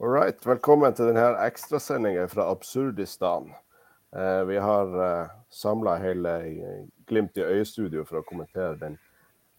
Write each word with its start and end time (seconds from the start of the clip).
All 0.00 0.08
right. 0.08 0.46
Velkommen 0.46 0.94
til 0.96 1.10
denne 1.10 1.26
ekstrasendingen 1.44 2.28
fra 2.32 2.46
Absurdistan. 2.48 3.50
Eh, 4.16 4.46
vi 4.48 4.56
har 4.56 4.94
eh, 5.04 5.34
samla 5.52 5.98
hele 6.00 6.32
Glimt 7.04 7.36
i 7.36 7.44
øyestudio 7.44 8.06
for 8.08 8.22
å 8.22 8.24
kommentere 8.24 8.78
den, 8.80 8.96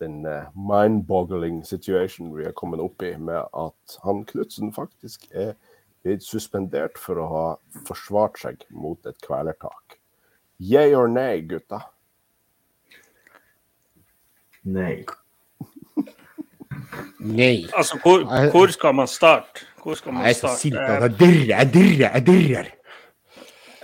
den 0.01 0.25
eh, 0.25 0.49
mind-boggling 0.57 1.61
situation 1.61 2.33
vi 2.33 2.49
er 2.49 2.57
kommet 2.57 2.81
opp 2.81 3.05
i 3.05 3.13
med 3.21 3.53
at 3.53 3.99
han 4.01 4.25
Knutsen 4.33 4.73
faktisk 4.73 5.29
er 5.29 5.53
blitt 6.01 6.25
suspendert 6.25 6.97
for 6.97 7.21
å 7.21 7.29
ha 7.35 7.45
forsvart 7.85 8.41
seg 8.41 8.65
mot 8.73 8.97
et 9.05 9.21
kvelertak. 9.21 9.99
Yeah 10.57 10.97
or 10.97 11.05
nay, 11.05 11.45
gutta? 11.45 11.83
Nei. 14.65 15.03
Nei. 17.21 17.67
Altså, 17.77 17.99
hvor, 18.01 18.23
hvor 18.51 18.71
skal 18.73 18.95
man 18.97 19.09
starte? 19.09 19.67
Hvor 19.83 19.97
skal 19.97 20.13
man 20.13 20.25
Jeg 20.25 20.35
er 20.35 20.39
så 20.39 20.53
sint 20.57 20.77
at 20.77 21.03
jeg 21.03 21.17
dirrer, 21.19 21.51
jeg 21.53 21.73
dirrer, 21.73 22.07
jeg 22.07 22.25
dirrer. 22.25 22.71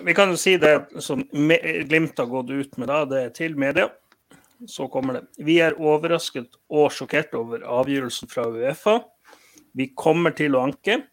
Vi 0.06 0.14
kan 0.14 0.30
jo 0.30 0.38
si 0.38 0.56
det 0.62 0.74
som 1.02 1.24
Glimt 1.32 2.18
har 2.18 2.30
gått 2.30 2.50
ut 2.54 2.78
med, 2.78 2.90
da, 2.90 3.04
det 3.10 3.22
er 3.22 3.32
til 3.34 3.58
media. 3.58 3.90
Så 4.70 4.88
kommer 4.90 5.20
det. 5.20 5.24
Vi 5.46 5.60
er 5.62 5.78
overrasket 5.78 6.58
og 6.70 6.90
sjokkert 6.94 7.34
over 7.38 7.62
avgjørelsen 7.62 8.30
fra 8.30 8.48
Uefa. 8.50 9.00
Vi 9.78 9.92
kommer 9.94 10.34
til 10.38 10.58
å 10.58 10.64
anke, 10.66 11.04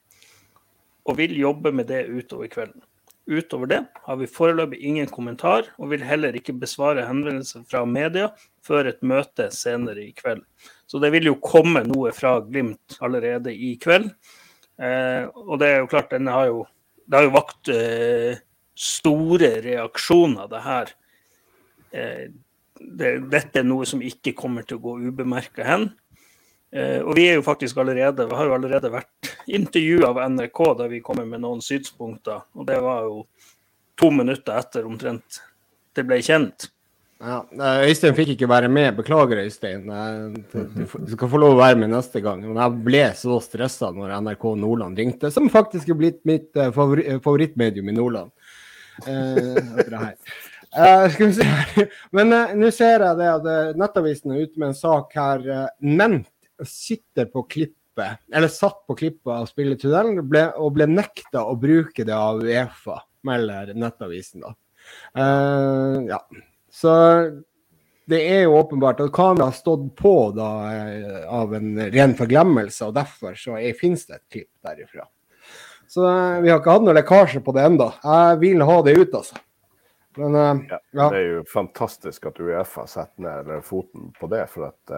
og 1.04 1.18
vil 1.20 1.36
jobbe 1.36 1.72
med 1.76 1.90
det 1.92 2.06
utover 2.08 2.48
kvelden. 2.48 2.80
Utover 3.24 3.70
det 3.70 3.80
har 4.04 4.16
vi 4.20 4.28
foreløpig 4.28 4.82
ingen 4.84 5.08
kommentar, 5.08 5.70
og 5.80 5.94
vil 5.94 6.04
heller 6.04 6.36
ikke 6.36 6.56
besvare 6.60 7.06
henvendelser 7.08 7.62
fra 7.70 7.84
media 7.88 8.28
før 8.64 8.90
et 8.90 9.00
møte 9.00 9.48
senere 9.54 10.02
i 10.04 10.12
kveld. 10.16 10.42
Så 10.86 11.00
det 11.00 11.08
vil 11.14 11.30
jo 11.30 11.38
komme 11.40 11.84
noe 11.88 12.12
fra 12.16 12.36
Glimt 12.44 12.98
allerede 13.04 13.54
i 13.54 13.74
kveld. 13.80 14.10
Eh, 14.76 15.24
og 15.24 15.56
det 15.62 15.70
er 15.70 15.80
jo 15.80 15.90
klart, 15.90 16.12
denne 16.12 16.34
har 16.34 16.50
jo, 16.50 16.64
det 17.06 17.18
har 17.18 17.28
jo 17.28 17.34
vakt 17.38 17.72
eh, 17.72 18.42
store 18.76 19.54
reaksjoner, 19.64 20.50
det 20.52 20.62
her. 20.66 20.94
Eh, 21.94 22.24
det, 22.84 23.12
dette 23.32 23.62
er 23.62 23.68
noe 23.68 23.86
som 23.88 24.02
ikke 24.04 24.34
kommer 24.36 24.66
til 24.66 24.80
å 24.80 24.84
gå 24.84 24.96
ubemerka 25.08 25.64
hen. 25.64 25.88
Eh, 26.74 26.98
og 27.06 27.14
vi 27.14 27.28
er 27.30 27.36
jo 27.38 27.44
faktisk 27.46 27.78
allerede, 27.78 28.26
vi 28.26 28.34
har 28.34 28.48
jo 28.48 28.54
allerede 28.56 28.90
vært 28.90 29.28
intervjua 29.46 30.08
av 30.10 30.18
NRK 30.32 30.60
der 30.80 30.88
vi 30.90 31.02
kommer 31.06 31.26
med 31.28 31.44
noen 31.44 31.60
synspunkter. 31.62 32.42
Og 32.58 32.66
det 32.66 32.80
var 32.82 33.06
jo 33.06 33.22
to 34.00 34.10
minutter 34.10 34.58
etter 34.58 34.82
omtrent 34.88 35.38
det 35.94 36.02
ble 36.08 36.18
kjent. 36.26 36.66
Ja, 37.22 37.46
eh, 37.54 37.86
Øystein 37.88 38.16
fikk 38.16 38.30
ikke 38.34 38.48
være 38.50 38.68
med. 38.68 38.96
Beklager, 38.98 39.38
Øystein. 39.44 39.86
Eh, 39.86 40.34
Du, 40.50 40.58
skal 41.14 41.30
få 41.30 41.38
lov 41.38 41.54
å 41.54 41.62
være 41.62 41.78
med 41.78 41.94
neste 41.94 42.18
gang. 42.24 42.42
Men 42.42 42.58
jeg 42.58 42.82
ble 42.88 43.04
så 43.22 43.38
stressa 43.44 43.92
når 43.94 44.16
NRK 44.18 44.44
Nordland 44.58 44.98
ringte, 44.98 45.30
som 45.30 45.46
faktisk 45.52 45.88
er 45.94 46.00
blitt 46.00 46.20
mitt 46.26 46.50
favorittmedium 46.74 47.88
i 47.88 47.94
Nordland. 47.94 48.30
Eh, 49.06 49.62
skal 51.14 51.30
vi 51.30 51.34
se. 51.38 51.46
Men 52.10 52.34
nå 52.58 52.66
ser 52.74 52.98
jeg 53.06 53.14
det 53.22 53.30
at 53.30 53.46
Nettavisen 53.78 54.34
er 54.34 54.42
ute 54.42 54.58
med 54.58 54.72
en 54.72 54.78
sak 54.78 55.14
her. 55.14 55.38
Uh, 55.46 55.70
Ment 55.86 56.26
sitter 56.62 57.26
på 57.30 57.42
klippet, 57.50 58.20
eller 58.32 58.50
satt 58.50 58.84
på 58.86 58.96
klippet 58.98 59.32
av 59.32 59.48
spilletunnelen 59.50 60.22
ble, 60.28 60.46
og 60.58 60.74
ble 60.76 60.88
nekta 60.90 61.44
å 61.46 61.56
bruke 61.58 62.06
det 62.06 62.14
av 62.14 62.42
Uefa, 62.42 63.00
melder 63.26 63.74
Nettavisen. 63.78 64.44
da. 64.44 64.54
Uh, 65.16 66.04
ja. 66.08 66.20
Så 66.70 66.92
det 68.10 68.20
er 68.28 68.44
jo 68.44 68.58
åpenbart 68.58 69.00
at 69.00 69.12
kameraet 69.14 69.54
har 69.54 69.56
stått 69.56 69.86
på 69.96 70.14
da, 70.36 70.48
eh, 70.74 71.22
av 71.32 71.54
en 71.56 71.78
ren 71.94 72.12
forglemmelse, 72.18 72.84
og 72.84 72.96
derfor 72.98 73.38
så 73.38 73.56
finnes 73.78 74.04
det 74.06 74.18
et 74.18 74.26
klipp 74.36 74.50
derifra. 74.66 75.06
Så 75.88 76.04
uh, 76.04 76.40
vi 76.42 76.50
har 76.50 76.60
ikke 76.60 76.74
hatt 76.74 76.84
noen 76.84 76.98
lekkasje 76.98 77.40
på 77.44 77.54
det 77.56 77.64
ennå. 77.68 77.88
Jeg 78.02 78.40
vil 78.42 78.64
ha 78.66 78.78
det 78.84 78.96
ut, 78.98 79.18
altså. 79.20 79.40
Men 80.18 80.36
uh, 80.36 80.64
Ja, 80.70 80.80
ja. 80.92 81.08
Det 81.14 81.20
er 81.20 81.30
jo 81.38 81.44
fantastisk 81.50 82.28
at 82.28 82.40
Uefa 82.42 82.86
setter 82.90 83.24
ned 83.24 83.54
foten 83.64 84.10
på 84.18 84.28
det. 84.32 84.44
For 84.52 84.68
at 84.68 84.94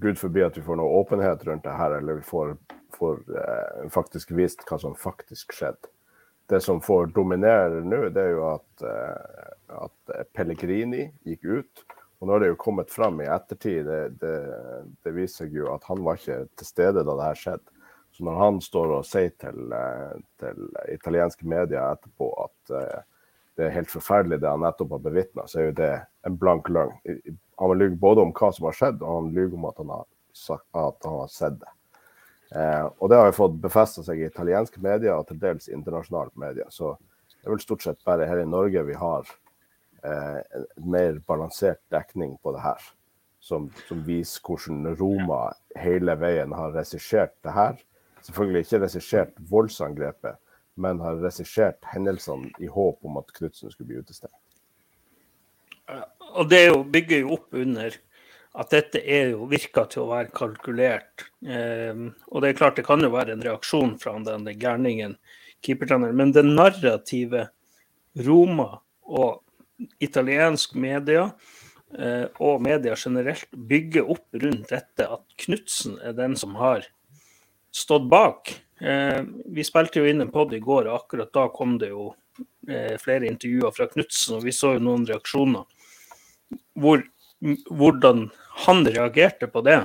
Gud 0.00 0.18
forbi 0.20 0.42
at 0.44 0.58
vi 0.58 0.64
får 0.66 0.76
noe 0.78 1.00
åpenhet 1.00 1.44
rundt 1.48 1.64
det 1.64 1.76
her, 1.78 1.96
eller 1.96 2.20
vi 2.20 2.26
får, 2.28 2.54
får 2.96 3.22
eh, 3.40 3.88
faktisk 3.92 4.34
vist 4.36 4.66
hva 4.68 4.78
som 4.82 4.96
faktisk 4.98 5.54
skjedde. 5.56 5.88
Det 6.50 6.60
som 6.60 6.82
får 6.84 7.12
dominere 7.16 7.80
nå, 7.86 8.02
det 8.12 8.26
er 8.26 8.34
jo 8.34 8.44
at, 8.50 8.84
eh, 8.84 9.52
at 9.78 10.14
Pellegrini 10.36 11.06
gikk 11.24 11.44
ut. 11.44 11.84
Og 12.20 12.28
nå 12.28 12.34
har 12.36 12.44
det 12.44 12.52
jo 12.52 12.58
kommet 12.60 12.92
fram 12.92 13.22
i 13.22 13.26
ettertid, 13.26 13.86
det, 13.88 14.18
det, 14.20 14.34
det 15.02 15.14
viser 15.16 15.46
seg 15.46 15.56
jo 15.56 15.72
at 15.72 15.86
han 15.88 16.04
var 16.06 16.20
ikke 16.20 16.44
til 16.60 16.68
stede 16.68 17.02
da 17.02 17.16
det 17.18 17.30
her 17.30 17.40
skjedde. 17.40 17.72
Så 18.12 18.26
når 18.28 18.36
han 18.38 18.60
står 18.60 18.92
og 18.98 19.08
sier 19.08 19.32
til, 19.40 19.72
eh, 19.72 20.20
til 20.42 20.68
italienske 20.92 21.48
medier 21.48 21.96
etterpå 21.96 22.28
at 22.44 22.74
eh, 22.76 23.00
det 23.56 23.66
er 23.66 23.74
helt 23.76 23.92
forferdelig 23.92 24.40
det 24.40 24.48
han 24.48 24.64
nettopp 24.64 24.96
har 24.96 25.04
bevitna, 25.04 25.44
så 25.46 25.60
er 25.60 25.68
jo 25.68 25.76
det 25.82 25.92
en 26.26 26.38
blank 26.40 26.70
løgn. 26.72 26.94
Han 27.60 27.78
lyver 27.78 27.98
både 28.00 28.24
om 28.24 28.32
hva 28.36 28.48
som 28.54 28.68
har 28.68 28.78
skjedd, 28.78 29.02
og 29.04 29.18
han 29.18 29.30
lyver 29.36 29.58
om 29.58 29.68
at 29.68 29.80
han 29.82 29.92
har, 29.92 30.06
sagt, 30.32 30.64
at 30.72 31.04
han 31.04 31.18
har 31.20 31.32
sett 31.32 31.58
det. 31.60 31.72
Eh, 32.56 32.86
og 32.98 33.08
det 33.08 33.18
har 33.18 33.30
jo 33.30 33.36
fått 33.36 33.60
befesta 33.60 34.04
seg 34.04 34.20
i 34.20 34.28
italienske 34.28 34.80
medier 34.84 35.16
og 35.16 35.28
til 35.28 35.40
dels 35.40 35.70
internasjonale 35.72 36.32
medier. 36.40 36.68
Så 36.72 36.94
det 37.32 37.46
er 37.46 37.54
vel 37.54 37.62
stort 37.64 37.84
sett 37.84 38.02
bare 38.08 38.28
her 38.28 38.42
i 38.42 38.48
Norge 38.48 38.84
vi 38.88 38.96
har 38.98 39.28
eh, 40.04 40.40
en 40.58 40.66
mer 40.94 41.20
balansert 41.28 41.80
dekning 41.92 42.36
på 42.42 42.52
det 42.56 42.64
her. 42.64 42.90
Som, 43.42 43.72
som 43.88 44.04
viser 44.06 44.44
hvordan 44.46 44.92
Roma 45.00 45.48
hele 45.74 46.14
veien 46.20 46.52
har 46.54 46.76
regissert 46.76 47.34
det 47.42 47.56
her. 47.56 47.80
Selvfølgelig 48.22 48.62
ikke 48.62 48.82
regissert 48.84 49.40
voldsangrepet, 49.50 50.38
men 50.74 51.02
har 51.04 51.20
regissert 51.20 51.82
hendelsene 51.92 52.52
i 52.62 52.70
håp 52.70 53.04
om 53.04 53.18
at 53.20 53.32
Knutsen 53.36 53.72
skulle 53.72 53.90
bli 53.90 54.00
utestengt. 54.00 54.38
Og 56.32 56.48
det 56.48 56.62
er 56.66 56.78
bygger 56.94 57.24
jo 57.24 57.36
opp 57.36 57.58
under 57.58 57.94
at 58.52 58.72
dette 58.72 59.00
er 59.00 59.32
jo, 59.32 59.46
virker 59.48 59.86
til 59.88 60.04
å 60.04 60.10
være 60.10 60.32
kalkulert. 60.36 61.24
Eh, 61.40 62.02
og 62.28 62.42
det 62.44 62.50
er 62.50 62.58
klart 62.58 62.76
det 62.76 62.84
kan 62.84 63.00
jo 63.00 63.12
være 63.14 63.36
en 63.36 63.44
reaksjon 63.44 63.96
fra 64.00 64.12
den 64.18 64.44
den 64.44 64.60
gærningen, 64.60 65.16
keepertreneren. 65.64 66.16
Men 66.18 66.34
det 66.36 66.44
narrative 66.44 67.46
Roma 68.26 68.82
og 69.08 69.40
italiensk 70.04 70.76
media 70.76 71.30
eh, 71.96 72.26
og 72.44 72.60
media 72.64 72.96
generelt 72.98 73.48
bygger 73.56 74.10
opp 74.12 74.42
rundt 74.44 74.68
dette 74.72 75.08
at 75.16 75.24
Knutsen 75.40 75.96
er 76.04 76.16
den 76.18 76.36
som 76.36 76.58
har 76.60 76.84
stått 77.72 78.04
bak. 78.12 78.52
Eh, 78.82 79.22
vi 79.46 79.64
spilte 79.64 80.00
jo 80.00 80.08
inn 80.10 80.24
en 80.24 80.32
pod 80.34 80.52
i 80.54 80.60
går, 80.62 80.88
og 80.90 81.04
akkurat 81.04 81.30
da 81.34 81.46
kom 81.54 81.76
det 81.78 81.92
jo 81.92 82.08
eh, 82.68 82.98
flere 82.98 83.28
intervjuer 83.30 83.74
fra 83.76 83.86
Knutsen, 83.90 84.38
og 84.38 84.46
vi 84.46 84.54
så 84.56 84.74
jo 84.74 84.82
noen 84.82 85.06
reaksjoner. 85.06 85.66
Hvor, 86.82 87.04
hvordan 87.70 88.26
han 88.66 88.84
reagerte 88.88 89.46
på 89.52 89.62
det, 89.66 89.78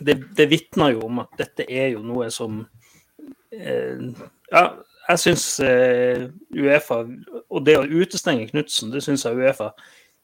det, 0.00 0.16
det 0.36 0.48
vitna 0.50 0.90
jo 0.94 1.06
om 1.06 1.22
at 1.22 1.38
dette 1.38 1.66
er 1.68 1.92
jo 1.94 2.02
noe 2.04 2.30
som 2.32 2.62
eh, 3.52 4.00
Ja, 4.50 4.62
jeg 5.10 5.20
syns 5.20 5.44
eh, 5.64 6.28
Uefa 6.56 7.02
Og 7.50 7.64
det 7.66 7.74
å 7.76 7.84
utestenge 7.84 8.48
Knutsen, 8.48 8.92
det 8.94 9.02
syns 9.04 9.26
jeg 9.26 9.36
Uefa 9.36 9.72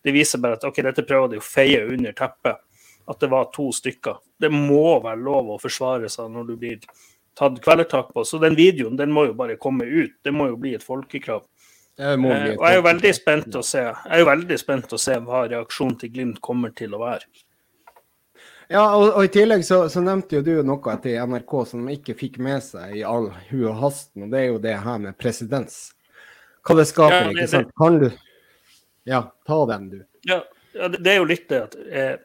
Det 0.04 0.14
viser 0.14 0.40
bare 0.40 0.56
at 0.56 0.64
ok, 0.64 0.80
dette 0.86 1.04
prøver 1.04 1.34
de 1.34 1.40
å 1.42 1.44
feie 1.44 1.82
under 1.90 2.14
teppet. 2.16 2.62
At 3.06 3.20
det 3.22 3.28
var 3.30 3.50
to 3.54 3.68
stykker. 3.74 4.16
Det 4.38 4.48
må 4.50 4.96
være 5.02 5.20
lov 5.22 5.52
å 5.54 5.60
forsvare 5.62 6.08
seg 6.10 6.30
når 6.32 6.48
du 6.48 6.54
blir 6.58 6.80
tatt 7.36 7.58
kvelertak 7.64 8.12
på. 8.14 8.24
Så 8.24 8.40
den 8.42 8.56
videoen 8.58 8.96
den 8.98 9.12
må 9.12 9.26
jo 9.28 9.34
bare 9.38 9.58
komme 9.60 9.84
ut. 9.84 10.16
Det 10.24 10.32
må 10.34 10.48
jo 10.50 10.56
bli 10.60 10.74
et 10.76 10.84
folkekrav. 10.84 11.44
Eh, 11.98 12.14
og 12.16 12.28
jeg 12.28 12.56
er 12.60 12.74
jo 12.76 12.84
veldig 12.84 13.10
spent 13.16 13.54
å 13.56 13.62
se 13.64 13.80
Jeg 13.80 14.12
er 14.12 14.20
jo 14.20 14.26
veldig 14.28 14.56
spent 14.60 14.90
å 14.92 14.98
se 15.00 15.14
hva 15.24 15.46
reaksjonen 15.48 15.94
til 16.02 16.10
Glimt 16.12 16.42
kommer 16.44 16.74
til 16.76 16.92
å 16.92 17.00
være. 17.00 17.24
Ja, 18.68 18.82
og, 18.98 19.12
og 19.14 19.22
i 19.24 19.30
tillegg 19.30 19.62
så, 19.64 19.84
så 19.88 20.02
nevnte 20.02 20.40
jo 20.40 20.42
du 20.42 20.54
noe 20.66 20.96
til 21.02 21.20
NRK 21.30 21.52
som 21.70 21.86
de 21.86 21.94
ikke 21.96 22.16
fikk 22.18 22.40
med 22.42 22.64
seg 22.66 22.96
i 22.98 23.04
all 23.06 23.28
hu 23.50 23.60
og 23.70 23.76
hasten, 23.78 24.26
og 24.26 24.32
det 24.34 24.40
er 24.40 24.48
jo 24.50 24.58
det 24.64 24.74
her 24.82 24.98
med 25.04 25.16
presedens. 25.20 25.76
Hva 26.66 26.74
det 26.80 26.88
skaper, 26.90 27.14
Ja, 27.14 27.28
det- 27.28 27.36
ikke 27.36 27.52
sant? 27.52 27.74
Kan 27.78 27.98
du 28.02 28.08
Ja, 29.06 29.20
ta 29.46 29.58
den, 29.70 29.90
du. 29.90 30.00
Ja, 30.26 30.40
det 30.74 31.06
er 31.12 31.20
jo 31.20 31.28
litt 31.30 31.46
det 31.48 31.60
at 31.62 31.76
eh, 31.86 32.16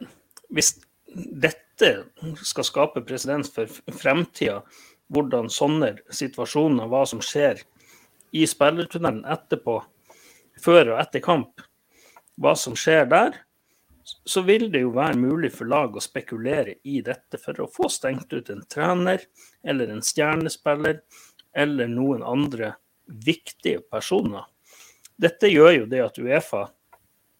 hvis 0.49 0.73
dette 1.13 1.91
skal 2.41 2.65
skape 2.65 3.03
presedens 3.05 3.53
for 3.53 3.69
fremtida, 3.93 4.63
hvordan 5.11 5.49
sånne 5.51 5.95
situasjoner, 6.13 6.87
hva 6.87 7.03
som 7.09 7.21
skjer 7.23 7.61
i 8.31 8.45
spillertunnelen 8.47 9.25
etterpå, 9.27 9.81
før 10.61 10.93
og 10.93 11.01
etter 11.01 11.23
kamp, 11.23 11.63
hva 12.41 12.55
som 12.57 12.77
skjer 12.79 13.09
der, 13.11 13.35
så 14.25 14.41
vil 14.41 14.69
det 14.73 14.83
jo 14.83 14.93
være 14.95 15.19
mulig 15.19 15.51
for 15.53 15.69
lag 15.69 15.95
å 15.95 16.03
spekulere 16.03 16.77
i 16.87 17.01
dette 17.05 17.39
for 17.41 17.59
å 17.61 17.69
få 17.69 17.89
stengt 17.91 18.33
ut 18.33 18.49
en 18.49 18.63
trener 18.71 19.23
eller 19.63 19.91
en 19.91 20.01
stjernespiller 20.03 21.01
eller 21.55 21.91
noen 21.91 22.23
andre 22.25 22.73
viktige 23.05 23.83
personer. 23.91 24.47
Dette 25.21 25.51
gjør 25.51 25.81
jo 25.81 25.89
det 25.91 26.01
at 26.05 26.17
Uefa 26.17 26.65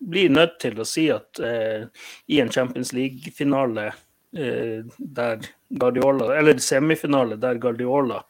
blir 0.02 0.34
nødt 0.34 0.60
til 0.62 0.80
å 0.82 0.86
si 0.88 1.08
at 1.14 1.40
eh, 1.46 1.88
i 2.28 2.40
en 2.42 2.52
Champions 2.54 2.94
League-finale 2.94 3.92
der 4.32 5.42
Guardiola 5.76 6.30
Eller 6.38 6.62
semifinale 6.64 7.36
der 7.36 7.58
Guardiola 7.60 8.22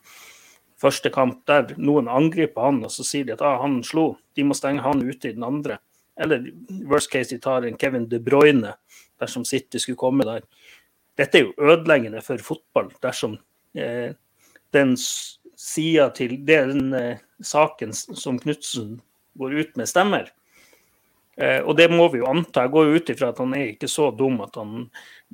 Første 0.81 1.12
kamp 1.13 1.44
der 1.45 1.75
noen 1.77 2.07
angriper 2.09 2.65
han, 2.65 2.80
og 2.88 2.89
så 2.89 3.06
sier 3.06 3.27
de 3.27 3.36
at 3.36 3.44
ah, 3.45 3.59
han 3.62 3.83
slo. 3.86 4.15
De 4.33 4.45
må 4.48 4.56
stenge 4.57 4.81
han 4.81 5.03
ute 5.06 5.30
i 5.30 5.36
den 5.36 5.45
andre. 5.45 5.77
Eller 6.18 6.48
worst 6.89 7.12
case, 7.12 7.30
de 7.36 7.38
tar 7.42 7.68
en 7.68 7.77
Kevin 7.77 8.07
De 8.09 8.18
Bruyne 8.24 8.74
dersom 9.21 9.45
City 9.45 9.77
skulle 9.77 10.00
komme 10.01 10.25
der. 10.25 10.42
Dette 11.18 11.38
er 11.38 11.45
jo 11.45 11.69
ødeleggende 11.69 12.24
for 12.25 12.42
fotball 12.42 12.89
dersom 13.04 13.38
eh, 13.77 14.18
den 14.74 14.95
sida 14.97 16.09
til 16.18 16.39
den 16.47 16.94
eh, 16.97 17.21
saken 17.45 17.94
som 17.94 18.39
Knutsen 18.42 18.97
går 19.38 19.57
ut 19.62 19.77
med, 19.77 19.89
stemmer. 19.89 20.31
Eh, 21.38 21.60
og 21.63 21.78
det 21.80 21.88
må 21.92 22.07
vi 22.12 22.22
jo 22.22 22.30
anta. 22.31 22.66
Jeg 22.66 22.74
går 22.75 22.95
ut 22.95 23.12
ifra 23.13 23.31
at 23.31 23.42
han 23.42 23.54
er 23.57 23.72
ikke 23.72 23.89
så 23.92 24.10
dum 24.16 24.42
at 24.44 24.57
han 24.60 24.88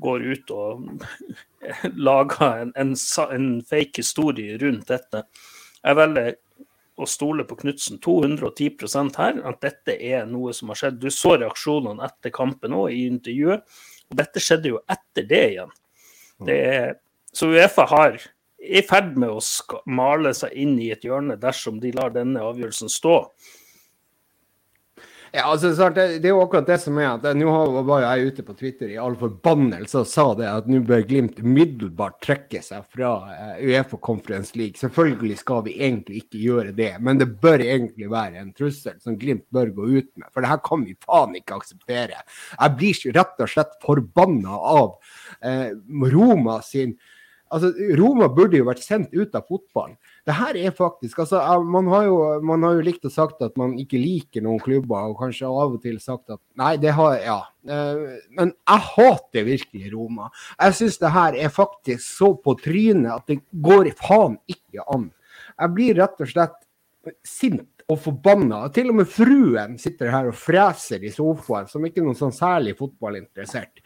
går 0.03 0.25
ut 0.33 0.53
og 0.53 1.05
lager 2.09 2.63
en, 2.65 2.73
en, 2.77 2.93
en 3.27 3.47
fake 3.65 4.03
historie 4.03 4.59
rundt 4.61 4.91
dette. 4.93 5.23
Jeg 5.81 5.97
velger 5.97 6.35
å 6.97 7.05
stole 7.05 7.45
på 7.45 7.57
Knutsen 7.59 7.99
210% 8.01 9.19
her, 9.21 9.41
at 9.45 9.59
dette 9.61 9.93
er 9.93 10.25
noe 10.29 10.53
som 10.57 10.71
har 10.73 10.79
skjedd. 10.79 11.01
Du 11.01 11.11
så 11.13 11.35
reaksjonene 11.37 12.05
etter 12.07 12.33
kampen 12.33 12.73
òg 12.77 12.89
i 12.95 13.03
intervjuet, 13.09 13.61
og 14.09 14.17
dette 14.17 14.41
skjedde 14.41 14.73
jo 14.73 14.81
etter 14.89 15.27
det 15.29 15.43
igjen. 15.51 15.75
Det 16.47 16.57
er, 16.71 16.97
så 17.33 17.49
Uefa 17.53 17.85
har 17.91 18.17
i 18.57 18.81
ferd 18.85 19.13
med 19.19 19.29
å 19.29 19.41
male 19.93 20.33
seg 20.37 20.53
inn 20.57 20.75
i 20.81 20.89
et 20.93 21.05
hjørne 21.05 21.37
dersom 21.39 21.77
de 21.81 21.93
lar 21.95 22.13
denne 22.15 22.41
avgjørelsen 22.43 22.89
stå. 22.91 23.19
Ja, 25.37 25.43
altså, 25.51 25.69
det, 25.93 26.25
er 26.25 26.31
jo 26.31 26.39
akkurat 26.41 26.65
det 26.65 26.79
som 26.81 26.95
er 26.97 27.11
at 27.11 27.25
Nå 27.37 27.51
var 27.85 28.01
jeg 28.01 28.31
ute 28.31 28.45
på 28.45 28.55
Twitter 28.57 28.89
i 28.89 28.95
all 28.97 29.13
forbannelse 29.19 29.99
og 30.01 30.07
sa 30.09 30.23
det 30.39 30.47
at 30.49 30.69
nå 30.71 30.79
bør 30.87 31.03
Glimt 31.05 31.37
umiddelbart 31.43 32.17
trekke 32.25 32.63
seg 32.65 32.87
fra 32.89 33.11
uh, 33.27 33.59
Uefa 33.61 33.99
Conference 34.01 34.57
League. 34.57 34.79
Selvfølgelig 34.81 35.37
skal 35.43 35.61
vi 35.67 35.75
egentlig 35.77 36.23
ikke 36.23 36.41
gjøre 36.41 36.73
det, 36.79 36.89
men 37.05 37.21
det 37.21 37.29
bør 37.43 37.61
egentlig 37.61 38.09
være 38.09 38.41
en 38.41 38.49
trussel 38.57 38.97
som 39.03 39.19
Glimt 39.21 39.45
bør 39.53 39.69
gå 39.77 39.91
ut 39.99 40.09
med. 40.17 40.25
For 40.31 40.41
det 40.41 40.49
her 40.49 40.63
kan 40.65 40.87
vi 40.87 40.97
faen 41.05 41.37
ikke 41.37 41.59
akseptere. 41.61 42.23
Jeg 42.57 42.75
blir 42.81 43.19
rett 43.19 43.45
og 43.45 43.53
slett 43.53 43.77
forbanna 43.85 44.57
av 44.57 44.97
uh, 44.97 45.69
Roma 46.17 46.57
sin 46.65 46.97
Altså, 47.53 47.71
Roma 47.99 48.27
burde 48.33 48.59
jo 48.59 48.67
vært 48.67 48.83
sendt 48.83 49.13
ut 49.15 49.35
av 49.37 49.45
fotballen. 49.47 49.95
Det 50.27 50.35
her 50.35 50.57
er 50.59 50.75
faktisk 50.75 51.21
altså, 51.23 51.41
man, 51.63 51.87
har 51.93 52.07
jo, 52.07 52.17
man 52.43 52.65
har 52.67 52.77
jo 52.77 52.85
likt 52.87 53.07
å 53.07 53.11
sagt 53.13 53.43
at 53.45 53.55
man 53.59 53.77
ikke 53.79 54.01
liker 54.01 54.43
noen 54.45 54.61
klubber, 54.63 55.11
og 55.11 55.21
kanskje 55.21 55.47
av 55.49 55.77
og 55.77 55.81
til 55.83 56.01
sagt 56.03 56.33
at 56.35 56.41
nei, 56.59 56.75
det 56.81 56.95
har 56.97 57.15
Ja. 57.23 57.39
Eh, 57.67 58.19
men 58.37 58.53
jeg 58.53 58.83
hater 58.93 59.43
virkelig 59.47 59.89
Roma. 59.91 60.29
Jeg 60.55 60.75
syns 60.77 60.99
det 61.01 61.11
her 61.11 61.35
er 61.35 61.51
faktisk 61.51 62.03
så 62.05 62.31
på 62.39 62.55
trynet 62.61 63.11
at 63.11 63.25
det 63.27 63.41
går 63.51 63.91
faen 63.99 64.37
ikke 64.47 64.85
an. 64.93 65.09
Jeg 65.57 65.75
blir 65.75 65.97
rett 65.99 66.23
og 66.23 66.31
slett 66.31 66.63
sint 67.25 67.67
og 67.87 67.99
forbanna. 68.03 68.65
Til 68.75 68.91
og 68.91 68.99
med 68.99 69.09
fruen 69.11 69.77
sitter 69.81 70.11
her 70.11 70.31
og 70.31 70.37
freser 70.37 71.03
i 71.07 71.11
sofaen, 71.13 71.69
som 71.71 71.85
ikke 71.87 72.01
er 72.01 72.09
noen 72.09 72.19
sånn 72.19 72.35
særlig 72.35 72.75
fotballinteressert. 72.79 73.81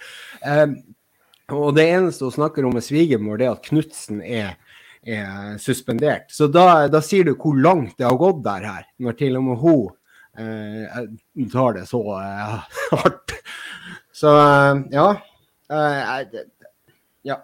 Og 1.51 1.73
det 1.75 1.87
eneste 1.91 2.27
hun 2.27 2.35
snakker 2.35 2.65
om 2.65 2.75
med 2.77 2.85
svigermor, 2.85 3.41
er 3.41 3.53
at 3.53 3.65
Knutsen 3.67 4.21
er, 4.23 4.55
er, 5.03 5.57
suspendert. 5.61 6.29
Så 6.31 6.47
da, 6.51 6.87
da, 6.91 7.01
sier 7.03 7.27
du 7.27 7.33
hvor 7.35 7.57
langt 7.59 7.97
det 7.99 8.07
har 8.07 8.19
gått 8.19 8.43
der 8.45 8.67
her, 8.69 8.87
når 9.01 9.17
til 9.19 9.39
og 9.39 9.45
med 9.49 9.61
hun 9.61 9.89
eh, 10.39 11.03
tar 11.51 11.77
det 11.79 11.85
så 11.89 12.01
eh, 12.21 12.57
hardt. 12.95 13.35
Så 14.15 14.33
eh, 14.37 14.83
ja. 14.95 15.07
Eh, 15.71 16.41
ja. 17.27 17.41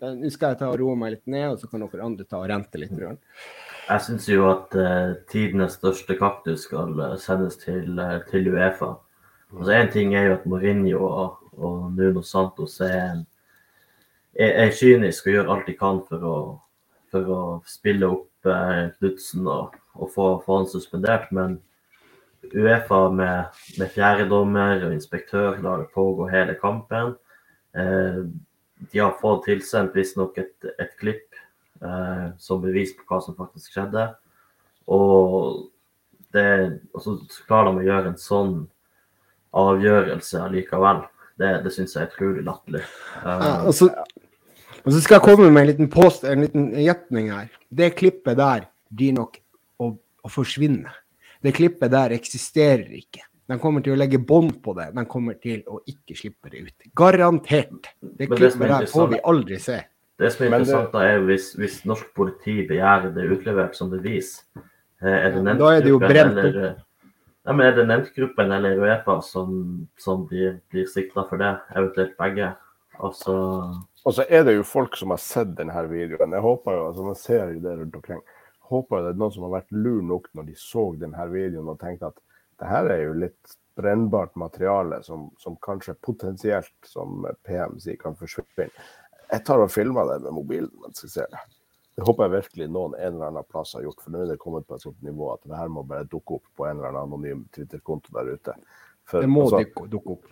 Nå 0.00 0.30
skal 0.32 0.54
jeg 0.54 0.62
ta 0.62 0.70
og 0.72 0.78
roe 0.80 0.96
meg 0.96 1.18
litt 1.18 1.26
ned, 1.28 1.52
og 1.52 1.60
så 1.60 1.68
kan 1.68 1.84
dere 1.84 2.06
andre 2.06 2.26
ta 2.26 2.40
og 2.40 2.48
rente 2.50 2.80
litt. 2.80 2.96
Røren. 2.96 3.20
Jeg 3.90 4.04
syns 4.06 4.26
jo 4.30 4.44
at 4.46 4.74
uh, 4.78 5.16
tidenes 5.28 5.74
største 5.80 6.14
kaktus 6.14 6.62
skal 6.68 6.94
sendes 7.18 7.58
til, 7.58 7.98
til 8.30 8.52
Uefa. 8.52 8.94
Altså 9.56 9.72
Én 9.74 9.92
ting 9.92 10.14
er 10.14 10.28
jo 10.28 10.34
at 10.38 10.46
Mourinho 10.46 11.04
og 11.06 11.40
og 11.60 11.92
Nuno 11.96 12.22
Santos 12.22 12.80
er, 12.80 13.22
er, 14.34 14.52
er, 14.64 14.74
kynisk 14.74 15.26
og 15.26 15.34
gjør 15.34 15.50
alt 15.54 15.66
de 15.68 15.76
kan 15.78 16.02
for 16.08 16.26
å, 16.26 16.36
for 17.12 17.32
å 17.34 17.40
spille 17.68 18.08
opp 18.08 18.48
eh, 18.48 18.86
Knutsen 18.98 19.48
og, 19.48 19.76
og 19.96 20.12
få, 20.14 20.28
få, 20.44 20.60
han 20.60 20.70
suspendert. 20.70 21.28
Men 21.36 21.58
Uefa 22.50 23.02
med, 23.12 23.58
med 23.78 23.92
fjerdedommer 23.94 24.86
og 24.86 24.94
inspektør 24.96 25.60
lar 25.64 25.84
det 25.84 25.92
pågå 25.96 26.30
hele 26.32 26.56
kampen. 26.60 27.14
Eh, 27.76 28.22
de 28.90 29.02
har 29.02 29.18
fått 29.20 29.44
tilsendt 29.44 29.96
visstnok 29.96 30.38
et, 30.40 30.70
et 30.80 30.96
klipp 31.02 31.36
eh, 31.84 32.30
som 32.40 32.62
bevis 32.64 32.94
på 32.96 33.04
hva 33.10 33.20
som 33.24 33.36
faktisk 33.36 33.76
skjedde. 33.76 34.08
Og, 34.90 35.66
det, 36.32 36.48
og 36.94 37.04
så 37.04 37.18
klarer 37.44 37.74
de 37.74 37.82
å 37.84 37.90
gjøre 37.90 38.14
en 38.14 38.22
sånn 38.22 38.54
avgjørelse 39.56 40.42
allikevel. 40.44 41.04
Det, 41.40 41.52
det 41.64 41.72
syns 41.72 41.96
jeg 41.96 42.04
er 42.04 42.10
utrolig 42.10 42.44
latterlig. 42.44 42.82
Uh, 43.22 43.30
ja, 43.30 43.52
og, 43.64 43.72
så, 43.74 43.88
og, 44.82 44.90
så, 44.92 44.98
skal 45.00 45.16
jeg 45.16 45.24
komme 45.24 45.48
med 45.48 45.62
en 45.62 45.70
liten 45.70 45.90
post, 45.92 46.26
en 46.28 46.44
liten 46.44 46.68
gjetning 46.76 47.30
her. 47.32 47.48
Det 47.68 47.94
klippet 47.96 48.36
der 48.40 48.66
blir 48.92 49.16
nok 49.16 49.40
å, 49.80 49.94
å 49.96 50.32
forsvinne. 50.32 50.92
Det 51.40 51.54
klippet 51.56 51.92
der 51.94 52.12
eksisterer 52.12 52.90
ikke. 52.98 53.24
De 53.50 53.56
kommer 53.58 53.82
til 53.82 53.96
å 53.96 53.98
legge 53.98 54.20
bånd 54.22 54.60
på 54.62 54.76
det. 54.76 54.90
De 54.94 55.04
kommer 55.10 55.38
til 55.42 55.64
å 55.66 55.80
ikke 55.88 56.14
slippe 56.18 56.52
det 56.52 56.66
ut. 56.68 56.90
Garantert. 56.94 57.88
Det 57.98 58.28
klippet 58.30 58.68
der 58.68 58.86
får 58.90 59.08
vi 59.14 59.24
aldri 59.32 59.58
se. 59.62 59.80
Det 60.20 60.28
som 60.34 60.44
er 60.44 60.52
interessant, 60.52 60.92
da, 60.92 61.06
er 61.08 61.22
hvis, 61.24 61.54
hvis 61.56 61.80
norsk 61.88 62.12
politi 62.14 62.60
begjærer 62.68 63.14
det 63.14 63.24
utlevert 63.32 63.74
som 63.78 63.88
bevis. 63.90 64.34
Eh, 65.00 65.08
er 65.08 65.32
det 65.32 65.42
nevnt, 65.46 65.62
da 65.62 65.70
er 65.72 65.86
det 65.86 65.94
jo 65.94 66.00
brent 66.02 66.36
opp. 66.36 66.44
Eller, 66.44 66.74
ja, 67.44 67.52
men 67.52 67.66
Er 67.66 67.76
det 67.76 67.86
nevntgruppen 67.88 68.52
eller 68.52 68.80
Uefa 68.80 69.20
som, 69.24 69.86
som 69.98 70.26
blir, 70.28 70.58
blir 70.72 70.88
sikta 70.90 71.24
for 71.28 71.40
det, 71.40 71.54
eventuelt 71.74 72.16
begge? 72.18 72.52
Altså... 73.00 73.34
Og 74.04 74.14
så 74.16 74.24
er 74.28 74.44
det 74.44 74.54
jo 74.56 74.64
folk 74.64 74.96
som 74.96 75.12
har 75.12 75.20
sett 75.20 75.54
denne 75.56 75.82
videoen. 75.88 76.32
Jeg 76.36 76.44
håper 76.44 76.76
jo, 76.76 76.84
altså 76.88 77.04
Man 77.04 77.16
ser 77.20 77.54
jo 77.54 77.62
det 77.64 77.76
rundt 77.78 77.96
omkring. 77.96 78.20
Håper 78.70 79.04
det 79.04 79.14
er 79.14 79.20
noen 79.20 79.34
som 79.34 79.46
har 79.48 79.56
vært 79.58 79.72
lur 79.72 80.02
nok 80.06 80.28
når 80.36 80.50
de 80.50 80.56
så 80.60 80.84
denne 81.00 81.26
videoen 81.32 81.72
og 81.72 81.80
tenkte 81.80 82.12
at 82.12 82.20
det 82.60 82.68
her 82.68 82.90
er 82.92 83.02
jo 83.06 83.16
litt 83.16 83.56
brennbart 83.80 84.34
materiale 84.36 85.00
som, 85.02 85.30
som 85.40 85.56
kanskje 85.64 85.96
potensielt, 86.04 86.74
som 86.84 87.24
PM 87.48 87.78
sier, 87.80 87.96
kan 88.00 88.16
forsvinne. 88.18 88.68
Jeg 89.30 89.44
tar 89.46 89.62
og 89.62 89.72
filmer 89.72 90.08
det 90.10 90.20
med 90.26 90.36
mobilen 90.36 90.72
mens 90.82 91.00
jeg 91.06 91.14
ser 91.14 91.32
det. 91.32 91.40
Det 91.96 92.06
håper 92.06 92.26
jeg 92.26 92.32
virkelig 92.36 92.68
noen 92.70 92.94
en 92.96 93.16
eller 93.16 93.32
annen 93.32 93.48
plass 93.50 93.74
har 93.76 93.82
gjort, 93.84 94.00
for 94.00 94.14
nå 94.14 94.22
er 94.22 94.30
det 94.30 94.38
kommet 94.40 94.66
på 94.68 94.76
et 94.76 94.84
sånt 94.84 95.00
nivå 95.04 95.32
at 95.34 95.42
det 95.44 95.58
her 95.58 95.72
må 95.72 95.82
bare 95.86 96.06
dukke 96.08 96.38
opp 96.38 96.46
på 96.56 96.68
en 96.68 96.78
eller 96.78 96.92
annen 96.92 97.10
anonym 97.10 97.42
Twitter-konto 97.54 98.14
der 98.14 98.30
ute. 98.36 98.54
For, 99.10 99.24
det 99.24 99.30
må 99.30 99.42
altså, 99.48 99.86
dukke 99.90 100.14
opp. 100.14 100.28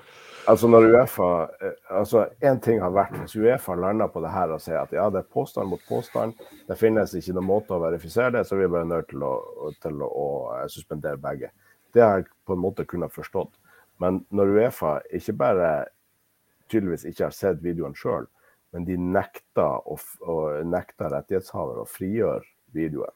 Altså 0.48 0.68
når 0.70 0.86
Uefa, 0.94 1.28
eh, 1.60 1.74
altså 1.98 2.22
Én 2.40 2.60
ting 2.64 2.78
har 2.80 2.94
vært 2.94 3.16
hvis 3.18 3.34
Uefa 3.36 3.74
lander 3.76 4.08
på 4.12 4.22
det 4.24 4.30
her 4.32 4.54
og 4.54 4.62
sier 4.64 4.78
at 4.80 4.94
ja, 4.96 5.08
det 5.12 5.24
er 5.24 5.32
påstand 5.34 5.68
mot 5.72 5.82
påstand, 5.88 6.38
det 6.68 6.78
finnes 6.78 7.12
ikke 7.18 7.34
noen 7.36 7.48
måte 7.50 7.74
å 7.76 7.82
verifisere 7.82 8.32
det, 8.38 8.46
så 8.46 8.56
er 8.56 8.62
vi 8.62 8.70
bare 8.76 8.88
nødt 8.88 9.10
til 9.10 9.26
å, 9.26 9.34
til 9.82 10.00
å, 10.04 10.08
å 10.08 10.28
eh, 10.54 10.66
suspendere 10.72 11.20
begge. 11.20 11.50
Det 11.92 12.04
har 12.04 12.20
jeg 12.20 12.30
på 12.46 12.54
en 12.54 12.62
måte 12.62 12.86
kunnet 12.88 13.12
forstått. 13.12 13.52
Men 13.98 14.22
når 14.30 14.54
Uefa 14.54 14.98
ikke 15.18 15.34
bare 15.36 15.70
tydeligvis 16.70 17.08
ikke 17.08 17.26
har 17.26 17.34
sett 17.34 17.62
videoen 17.64 17.96
sjøl, 17.98 18.28
men 18.74 18.84
de 18.84 18.96
nekter, 19.00 19.80
å, 19.88 19.96
å, 20.20 20.36
nekter 20.68 21.12
rettighetshaver 21.14 21.82
å 21.82 21.88
frigjøre 21.88 22.44
videoen, 22.76 23.14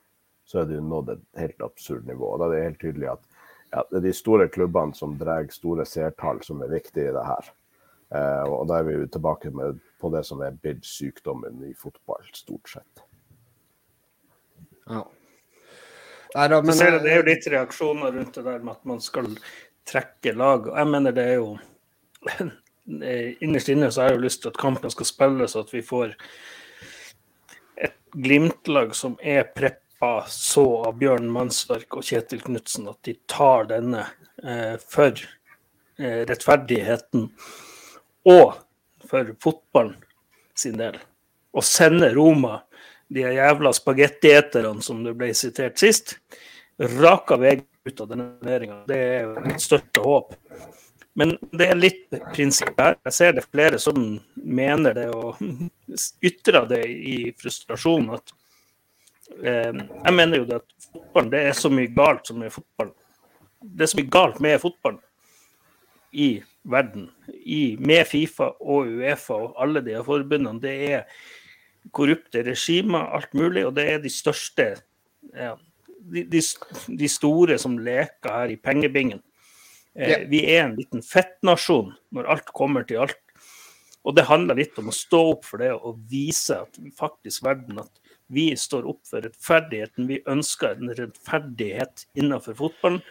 så 0.48 0.62
er 0.62 0.68
det 0.68 0.78
jo 0.78 0.84
nådd 0.86 1.12
et 1.14 1.24
helt 1.42 1.64
absurd 1.64 2.06
nivå. 2.08 2.34
Da 2.40 2.48
er 2.48 2.54
det 2.54 2.62
helt 2.66 2.80
tydelig 2.82 3.10
at 3.14 3.26
ja, 3.72 3.82
det 3.88 4.00
er 4.00 4.06
de 4.06 4.12
store 4.16 4.48
klubbene 4.52 4.96
som 4.96 5.16
drar 5.20 5.48
store 5.52 5.86
seertall, 5.88 6.42
som 6.44 6.60
er 6.64 6.72
viktige 6.72 7.08
i 7.08 7.16
det 7.16 7.24
her. 7.24 7.50
Eh, 8.12 8.44
og 8.52 8.66
da 8.68 8.80
er 8.80 8.88
vi 8.88 8.98
jo 8.98 9.08
tilbake 9.14 9.52
med, 9.56 9.80
på 10.00 10.12
det 10.12 10.24
som 10.28 10.42
er 10.44 10.56
blitt 10.60 10.84
sykdommen 10.88 11.62
i 11.68 11.72
fotball, 11.78 12.24
stort 12.36 12.72
sett. 12.74 13.04
Ja. 14.90 15.04
Nei, 16.32 16.46
da, 16.48 16.62
men, 16.64 16.76
det 16.76 17.12
er 17.12 17.20
jo 17.20 17.28
litt 17.28 17.46
reaksjoner 17.52 18.16
rundt 18.16 18.36
det 18.36 18.44
der 18.44 18.64
med 18.64 18.72
at 18.74 18.88
man 18.88 19.00
skal 19.04 19.28
trekke 19.88 20.32
lag. 20.36 20.68
Jeg 20.72 20.88
mener 20.88 21.16
det 21.16 21.26
er 21.28 21.38
jo 21.40 21.52
Eh, 22.30 22.46
innerst 22.86 23.68
inne 23.68 23.90
så 23.92 24.02
har 24.02 24.10
jeg 24.10 24.18
jo 24.18 24.24
lyst 24.24 24.42
til 24.42 24.52
at 24.52 24.60
kampen 24.60 24.90
skal 24.92 25.08
spilles, 25.08 25.54
og 25.56 25.66
at 25.66 25.74
vi 25.74 25.82
får 25.86 26.16
et 27.86 27.98
Glimt-lag 28.12 28.94
som 28.96 29.14
er 29.22 29.46
preppa 29.54 30.24
så 30.28 30.66
av 30.88 30.98
Bjørn 30.98 31.30
Mannsverk 31.32 31.96
og 31.98 32.06
Kjetil 32.06 32.42
Knutsen 32.42 32.90
at 32.90 32.98
de 33.06 33.14
tar 33.30 33.70
denne 33.70 34.06
eh, 34.42 34.74
for 34.82 35.14
eh, 35.14 36.22
rettferdigheten 36.28 37.28
og 38.28 38.58
for 39.08 39.32
fotballen 39.42 39.96
sin 40.58 40.78
del. 40.80 40.98
Og 41.52 41.64
sender 41.66 42.14
Roma, 42.16 42.62
de 43.12 43.26
jævla 43.26 43.72
spagettieterne 43.76 44.82
som 44.84 45.02
det 45.04 45.14
ble 45.18 45.32
sitert 45.36 45.80
sist, 45.80 46.16
raka 46.80 47.36
vei 47.40 47.58
ut 47.84 48.00
av 48.00 48.08
denne 48.08 48.28
turneringa. 48.40 48.78
Det 48.88 48.98
er 48.98 49.26
jo 49.26 49.42
mitt 49.44 49.62
største 49.62 50.04
håp. 50.04 50.36
Men 51.18 51.34
det 51.52 51.68
er 51.68 51.76
litt 51.78 52.14
prinsippet 52.32 52.80
her. 52.80 52.96
Jeg 53.08 53.16
ser 53.16 53.34
det 53.36 53.44
flere 53.48 53.80
som 53.82 53.98
mener 54.34 54.96
det 54.96 55.08
og 55.12 55.40
ytrer 56.28 56.68
det 56.70 56.82
i 56.88 57.16
frustrasjon. 57.38 58.08
at 58.16 58.32
eh, 59.42 59.72
Jeg 59.72 60.14
mener 60.16 60.40
jo 60.40 60.48
det 60.48 60.60
at 60.62 60.76
fotballen, 60.88 61.32
det 61.34 61.42
er 61.48 61.58
så 61.58 61.72
mye 61.72 61.92
galt 61.92 62.30
som 62.30 62.42
er 62.42 62.54
fotball. 62.54 62.94
Det 63.62 63.84
er 63.84 63.92
så 63.92 64.00
mye 64.00 64.12
galt 64.12 64.40
med 64.42 64.60
fotball 64.62 64.98
i 66.12 66.32
verden, 66.68 67.10
i, 67.44 67.76
med 67.80 68.04
Fifa 68.06 68.50
og 68.60 68.90
Uefa 68.98 69.36
og 69.46 69.54
alle 69.62 69.80
de 69.84 69.96
forbundene. 70.04 70.60
Det 70.62 70.74
er 70.92 71.04
korrupte 71.94 72.42
regimer, 72.46 73.08
alt 73.16 73.32
mulig, 73.34 73.66
og 73.66 73.74
det 73.76 73.86
er 73.90 74.02
de 74.02 74.12
største 74.12 74.68
ja, 75.32 75.54
de, 75.98 76.24
de, 76.28 76.42
de, 76.98 77.08
store 77.10 77.58
som 77.58 77.78
leker 77.78 78.32
her 78.32 78.52
i 78.52 78.58
pengebingen. 78.60 79.22
Eh, 79.94 80.24
Vi 80.28 80.44
er 80.54 80.64
en 80.66 80.76
liten 80.76 81.02
fettnasjon 81.04 81.92
når 82.14 82.30
alt 82.34 82.52
kommer 82.56 82.86
til 82.88 83.02
alt. 83.04 83.18
Og 84.02 84.16
det 84.16 84.26
handler 84.26 84.58
litt 84.58 84.78
om 84.80 84.90
å 84.90 84.94
stå 84.94 85.20
opp 85.36 85.44
for 85.46 85.62
det 85.62 85.70
og 85.74 86.00
vise 86.10 86.56
at 86.64 86.78
faktisk 86.98 87.44
verden 87.46 87.78
at 87.84 88.00
vi 88.32 88.48
står 88.56 88.88
opp 88.88 89.02
for 89.06 89.22
rettferdigheten. 89.22 90.08
Vi 90.08 90.22
ønsker 90.26 90.74
en 90.74 90.94
rettferdighet 90.96 92.06
innenfor 92.18 92.56
fotballen. 92.58 93.02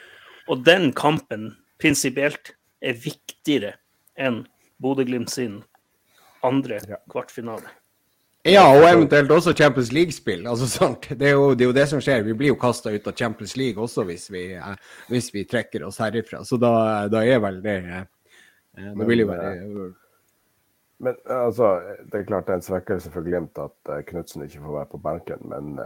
Og 0.50 0.66
den 0.66 0.90
kampen 0.98 1.54
prinsipielt 1.80 2.56
er 2.82 2.98
viktigere 2.98 3.76
enn 4.20 4.44
Bodø-Glimt 4.82 5.32
sin 5.32 5.62
andre 6.44 6.82
kvartfinale. 7.12 7.70
Ja, 8.44 8.64
og 8.74 8.88
eventuelt 8.90 9.30
også 9.32 9.54
Champions 9.54 9.92
League-spill. 9.94 10.48
Altså, 10.48 10.88
det, 11.10 11.28
er 11.28 11.32
jo, 11.32 11.54
det, 11.54 11.62
er 11.62 11.68
jo, 11.70 11.76
det 11.78 11.88
som 11.90 12.02
skjer. 12.02 12.24
Vi 12.26 12.34
blir 12.34 12.50
jo 12.50 12.58
kasta 12.62 12.90
ut 12.90 13.08
av 13.08 13.14
Champions 13.14 13.54
League 13.58 13.84
også 13.84 14.06
hvis 14.08 14.32
vi, 14.34 14.48
eh, 14.58 14.72
hvis 15.14 15.30
vi 15.34 15.46
trekker 15.46 15.86
oss 15.86 16.02
herifra. 16.02 16.42
Så 16.46 16.58
da, 16.58 16.72
da 17.12 17.22
er 17.22 17.42
vel 17.44 17.60
det 17.62 17.76
eh, 17.86 18.08
Det 18.98 19.08
vil 19.08 19.26
jo 19.26 19.28
være 19.30 19.52
eh, 19.60 19.92
men 21.02 21.16
altså, 21.34 21.70
Det 22.12 22.20
er 22.20 22.26
klart 22.30 22.46
det 22.48 22.54
er 22.54 22.60
en 22.60 22.66
svekkelse 22.66 23.12
for 23.14 23.26
Glimt 23.26 23.58
at 23.58 23.94
Knutsen 24.10 24.44
ikke 24.46 24.62
får 24.62 24.76
være 24.76 24.90
på 24.92 25.02
benken. 25.06 25.46
Men, 25.50 25.80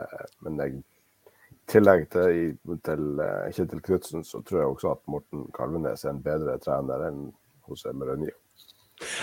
men 0.43 0.59
jeg, 0.59 0.79
i 0.79 1.71
tillegg 1.71 2.07
til, 2.11 2.55
til 2.83 3.21
Kjetil 3.55 3.83
Knutsen, 3.83 4.27
så 4.27 4.43
tror 4.43 4.59
jeg 4.59 4.73
også 4.73 4.91
at 4.91 5.05
Morten 5.07 5.47
Kalvenes 5.55 6.03
er 6.03 6.11
en 6.11 6.23
bedre 6.23 6.57
trener 6.63 7.07
enn 7.07 7.21
José 7.67 7.95
Mourinho. 7.95 8.35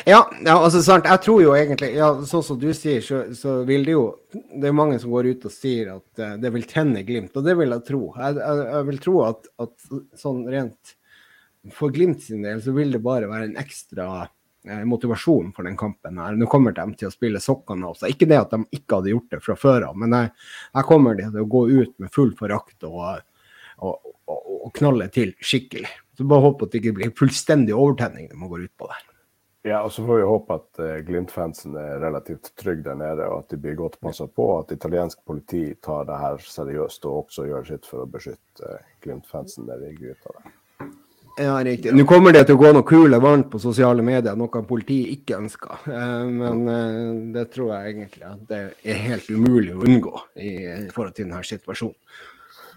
Ja, 0.06 0.30
ja, 0.44 0.56
altså 0.56 0.80
sant. 0.82 1.06
Jeg 1.06 1.23
tror 1.23 1.42
jo 1.44 1.52
egentlig 1.54 1.92
ja, 1.94 2.09
Sånn 2.26 2.42
som 2.44 2.59
du 2.59 2.68
sier, 2.75 3.02
så, 3.04 3.23
så, 3.38 3.61
vil 3.68 3.85
det 3.87 3.94
jo 3.94 4.04
Det 4.32 4.71
er 4.71 4.75
mange 4.75 4.99
som 5.02 5.12
går 5.14 5.30
ut 5.32 5.47
og 5.47 5.54
sier 5.54 5.92
at 5.94 6.23
uh, 6.23 6.35
det 6.42 6.50
vil 6.56 6.66
tenne 6.71 7.04
Glimt, 7.06 7.37
og 7.38 7.47
det 7.47 7.54
vil 7.59 7.75
jeg 7.75 7.87
tro. 7.87 8.02
Jeg, 8.16 8.38
jeg, 8.40 8.66
jeg 8.73 8.88
vil 8.90 9.00
tro 9.06 9.16
at, 9.28 9.49
at, 9.62 9.75
sånn 10.18 10.44
rent 10.50 10.94
for 11.76 11.94
Glimt 11.94 12.23
sin 12.25 12.42
del 12.42 12.62
så 12.64 12.75
vil 12.75 12.90
det 12.94 13.02
bare 13.04 13.30
være 13.30 13.50
en 13.50 13.61
ekstra 13.62 14.09
uh, 14.25 14.82
motivasjon 14.90 15.52
for 15.54 15.68
den 15.68 15.78
kampen 15.78 16.18
her. 16.18 16.38
Nå 16.38 16.50
kommer 16.50 16.75
de 16.75 16.88
til 16.99 17.11
å 17.11 17.14
spille 17.14 17.42
sokkene 17.42 17.92
av. 17.92 18.02
Ikke 18.11 18.26
det 18.30 18.40
at 18.40 18.56
de 18.56 18.64
ikke 18.75 18.99
hadde 18.99 19.14
gjort 19.14 19.37
det 19.37 19.42
fra 19.44 19.59
før 19.59 19.90
av, 19.92 20.00
men 20.02 20.18
jeg, 20.18 20.32
jeg 20.73 20.88
kommer 20.90 21.18
til 21.21 21.44
å 21.44 21.49
gå 21.54 21.66
ut 21.71 21.94
med 22.02 22.14
full 22.14 22.35
forakt 22.38 22.88
og, 22.90 23.23
og, 23.78 24.12
og, 24.26 24.50
og 24.59 24.75
knalle 24.80 25.06
til 25.14 25.37
skikkelig. 25.38 25.94
Så 26.18 26.26
bare 26.28 26.49
håper 26.49 26.66
at 26.66 26.75
det 26.75 26.82
ikke 26.82 26.99
blir 26.99 27.16
fullstendig 27.16 27.78
overtenning 27.78 28.32
når 28.32 28.42
man 28.42 28.50
går 28.56 28.66
ut 28.66 28.76
på 28.82 28.90
det. 28.90 29.00
Ja, 29.62 29.83
og 29.87 29.92
så 29.95 30.02
får 30.07 30.16
vi 30.19 30.23
håpe 30.26 30.54
at 30.59 30.81
uh, 30.83 30.95
Glimt-fansen 31.07 31.76
er 31.78 32.00
relativt 32.02 32.50
trygge 32.59 32.83
der 32.88 32.97
nede, 32.99 33.28
og 33.31 33.45
at 33.45 33.52
de 33.54 33.61
blir 33.62 33.76
godt 33.78 34.00
passa 34.02 34.26
på. 34.26 34.47
At 34.59 34.75
italiensk 34.75 35.21
politi 35.26 35.69
tar 35.78 36.09
det 36.09 36.19
her 36.19 36.42
seriøst 36.42 37.07
og 37.07 37.21
også 37.21 37.47
gjør 37.47 37.69
sitt 37.69 37.87
for 37.87 38.02
å 38.02 38.09
beskytte 38.11 38.66
uh, 38.66 38.83
Glimt-fansen 39.04 39.71
nede 39.71 39.92
i 39.92 39.95
Gryta. 40.00 40.35
Ja, 41.38 41.54
riktig. 41.64 41.95
Nå 41.95 42.04
kommer 42.11 42.35
det 42.35 42.42
til 42.49 42.59
å 42.59 42.61
gå 42.61 42.73
noe 42.75 42.85
kule 42.85 43.23
varmt 43.23 43.49
på 43.54 43.62
sosiale 43.62 44.02
medier, 44.04 44.35
noe 44.37 44.64
politiet 44.66 45.14
ikke 45.14 45.38
ønsker. 45.38 45.87
Uh, 45.87 46.26
men 46.26 47.33
det 47.33 47.47
tror 47.54 47.76
jeg 47.76 47.95
egentlig 47.95 48.26
at 48.33 48.42
det 48.50 48.62
er 48.83 49.02
helt 49.07 49.31
umulig 49.31 49.78
å 49.78 49.87
unngå 49.87 50.26
i, 50.42 50.52
i 50.59 50.90
forhold 50.90 51.14
til 51.14 51.31
denne 51.31 51.47
situasjonen. 51.47 51.97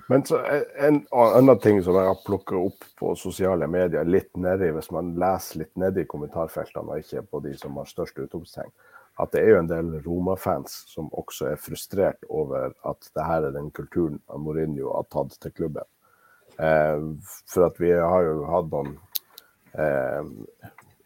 Men 0.08 0.26
så 0.26 0.40
en 0.78 1.00
annen 1.12 1.60
ting 1.60 1.80
som 1.84 1.96
jeg 1.98 2.06
har 2.06 2.20
plukka 2.26 2.58
opp 2.62 2.84
på 3.00 3.16
sosiale 3.18 3.66
medier, 3.68 4.06
litt 4.06 4.30
nedi, 4.38 4.70
hvis 4.76 4.92
man 4.94 5.16
leser 5.18 5.64
litt 5.64 5.74
nedi 5.82 6.04
kommentarfeltene, 6.10 6.94
og 6.94 7.02
ikke 7.02 7.24
på 7.32 7.42
de 7.48 7.56
som 7.58 7.80
har 7.82 7.90
størst 7.90 8.20
utropstegn, 8.22 8.70
at 9.18 9.32
det 9.34 9.42
er 9.42 9.54
jo 9.54 9.62
en 9.64 9.72
del 9.72 9.90
Roma-fans 10.04 10.76
som 10.92 11.08
også 11.16 11.50
er 11.54 11.62
frustrert 11.62 12.22
over 12.30 12.76
at 12.86 13.10
det 13.16 13.26
her 13.26 13.48
er 13.48 13.56
den 13.56 13.72
kulturen 13.74 14.20
Mourinho 14.30 14.92
har 14.94 15.08
tatt 15.10 15.40
til 15.42 15.56
klubben. 15.56 15.88
Eh, 16.60 17.02
for 17.50 17.70
at 17.70 17.80
vi 17.82 17.94
har 17.96 18.28
jo 18.28 18.36
hatt 18.52 18.70
noen 18.76 18.94
eh, 19.74 20.30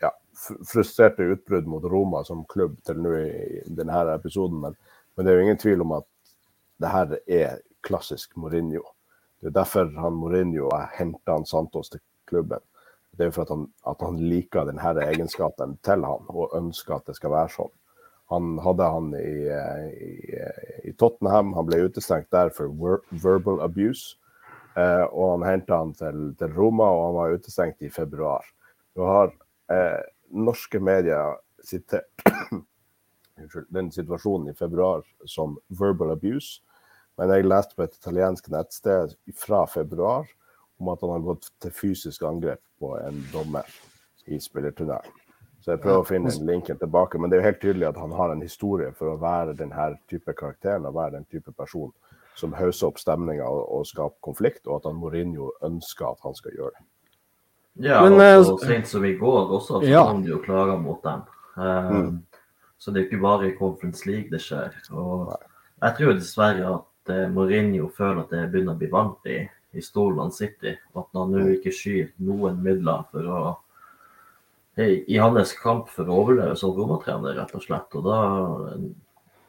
ja, 0.04 0.12
frustrerte 0.42 1.30
utbrudd 1.38 1.70
mot 1.70 1.88
Roma 1.88 2.26
som 2.28 2.44
klubb 2.50 2.76
til 2.86 3.00
nå 3.06 3.16
i 3.22 3.64
denne 3.80 4.04
episoden, 4.18 4.60
men, 4.66 4.78
men 5.16 5.26
det 5.26 5.32
er 5.32 5.40
jo 5.40 5.48
ingen 5.48 5.64
tvil 5.64 5.88
om 5.88 5.98
at 6.02 6.10
det 6.80 6.94
her 6.98 7.18
er 7.40 7.58
klassisk 7.90 8.38
Mourinho. 8.38 8.86
Det 9.42 9.52
er 9.52 9.58
derfor 9.58 9.90
han 9.98 10.18
Mourinho 10.20 10.70
har 10.74 10.92
henta 10.98 11.38
Santos 11.46 11.90
til 11.90 12.04
klubben. 12.30 12.62
Det 13.18 13.28
er 13.28 13.34
for 13.36 13.48
at 13.48 13.52
han, 13.56 13.66
at 13.90 14.06
han 14.06 14.22
liker 14.22 14.70
denne 14.70 14.94
egenskapen 15.08 15.78
til 15.84 16.06
han, 16.06 16.30
og 16.30 16.56
ønsker 16.58 17.00
at 17.00 17.10
det 17.10 17.18
skal 17.18 17.34
være 17.34 17.54
sånn. 17.56 17.76
Han 18.30 18.60
hadde 18.62 18.86
han 18.94 19.10
i, 19.18 19.32
i, 19.90 20.10
i 20.86 20.94
Tottenham, 21.02 21.56
han 21.58 21.66
ble 21.66 21.82
utestengt 21.88 22.30
der 22.32 22.52
for 22.54 22.70
verbal 23.10 23.64
abuse. 23.66 24.20
Eh, 24.78 25.06
og 25.10 25.40
han 25.40 25.48
henta 25.48 25.80
han 25.82 25.96
til, 25.98 26.30
til, 26.38 26.54
Roma, 26.54 26.86
og 26.94 27.06
han 27.08 27.18
var 27.18 27.36
utestengt 27.40 27.82
i 27.82 27.90
februar. 27.90 28.46
Nå 28.96 29.08
har 29.10 29.34
eh, 29.74 30.02
norske 30.30 30.82
medier 30.84 31.40
sitert 31.66 32.30
den 33.76 33.90
situasjonen 33.92 34.52
i 34.52 34.58
februar 34.58 35.02
som 35.26 35.58
verbal 35.82 36.14
abuse. 36.14 36.62
Men 37.20 37.34
jeg 37.36 37.48
leste 37.52 37.76
på 37.76 37.84
et 37.84 37.96
italiensk 37.98 38.46
nettsted 38.54 39.16
fra 39.36 39.66
februar 39.68 40.28
om 40.80 40.92
at 40.94 41.02
han 41.04 41.18
har 41.18 41.26
gått 41.26 41.50
til 41.60 41.74
fysisk 41.76 42.24
angrep 42.24 42.62
på 42.80 42.94
en 43.02 43.18
dommer 43.34 43.68
i 44.32 44.40
spillertunnelen. 44.40 45.18
Så 45.60 45.74
jeg 45.74 45.82
prøver 45.84 46.00
å 46.00 46.08
finne 46.08 46.32
linken 46.48 46.80
tilbake. 46.80 47.20
Men 47.20 47.28
det 47.28 47.36
er 47.36 47.42
jo 47.42 47.50
helt 47.50 47.60
tydelig 47.60 47.90
at 47.90 48.00
han 48.00 48.14
har 48.16 48.32
en 48.32 48.44
historie 48.44 48.94
for 48.96 49.12
å 49.12 49.18
være 49.20 49.58
denne 49.60 49.90
type 50.08 50.32
karakteren 50.32 50.88
og 50.88 50.96
være 50.96 51.18
den 51.18 51.28
type 51.28 51.52
person 51.52 51.92
som 52.40 52.56
hauser 52.56 52.88
opp 52.88 53.02
stemninga 53.02 53.44
og, 53.44 53.66
og, 53.68 53.84
skaper 53.90 54.16
konflikt, 54.24 54.64
og 54.70 54.78
at 54.78 54.88
han 54.88 54.96
Mourinho 54.96 55.50
ønsker 55.68 56.08
at 56.08 56.24
han 56.24 56.38
skal 56.38 56.56
gjøre 56.56 56.72
det. 56.78 56.86
Ja, 57.90 58.00
Men, 58.06 58.16
og 58.16 58.46
så 58.48 58.56
sent 58.64 58.88
som 58.88 59.04
i 59.08 59.14
går 59.20 59.52
også, 59.58 59.82
så 59.84 59.92
ja. 59.92 60.06
kom 60.08 60.24
det 60.24 60.32
jo 60.32 60.40
klager 60.44 60.80
mot 60.80 61.04
dem. 61.04 61.26
Um, 61.60 61.92
mm. 61.92 62.16
Så 62.80 62.92
det 62.92 63.02
er 63.02 63.06
jo 63.06 63.10
ikke 63.10 63.26
bare 63.26 63.50
i 63.50 63.56
Conference 63.60 64.08
League 64.08 64.32
det 64.32 64.40
skjer. 64.44 64.72
Og 64.96 65.34
jeg 65.84 65.96
tror 65.98 66.16
dessverre 66.16 66.72
at 66.78 66.89
at 67.10 67.32
Mourinho 67.34 67.90
føler 67.96 68.22
at 68.24 68.36
det 68.36 68.46
begynner 68.52 68.78
å 68.78 68.80
bli 68.80 68.92
varmt 68.94 69.26
i, 69.30 69.42
i 69.74 69.84
stolen 69.84 70.22
han 70.26 70.36
sitter 70.36 70.74
i. 70.74 70.78
Og 70.94 71.04
at 71.04 71.20
han 71.20 71.34
nå 71.36 71.48
ikke 71.56 71.74
skyr 71.76 72.14
noen 72.26 72.62
midler 72.66 73.06
for 73.12 73.28
å 73.30 73.42
i, 74.80 75.04
i 75.12 75.18
hans 75.20 75.52
kamp 75.60 75.90
for 75.92 76.08
å 76.08 76.22
overleve 76.24 76.56
som 76.56 76.72
romatrener, 76.72 77.36
rett 77.36 77.52
og 77.58 77.64
slett. 77.66 77.98
Og 78.00 78.06
da 78.06 78.20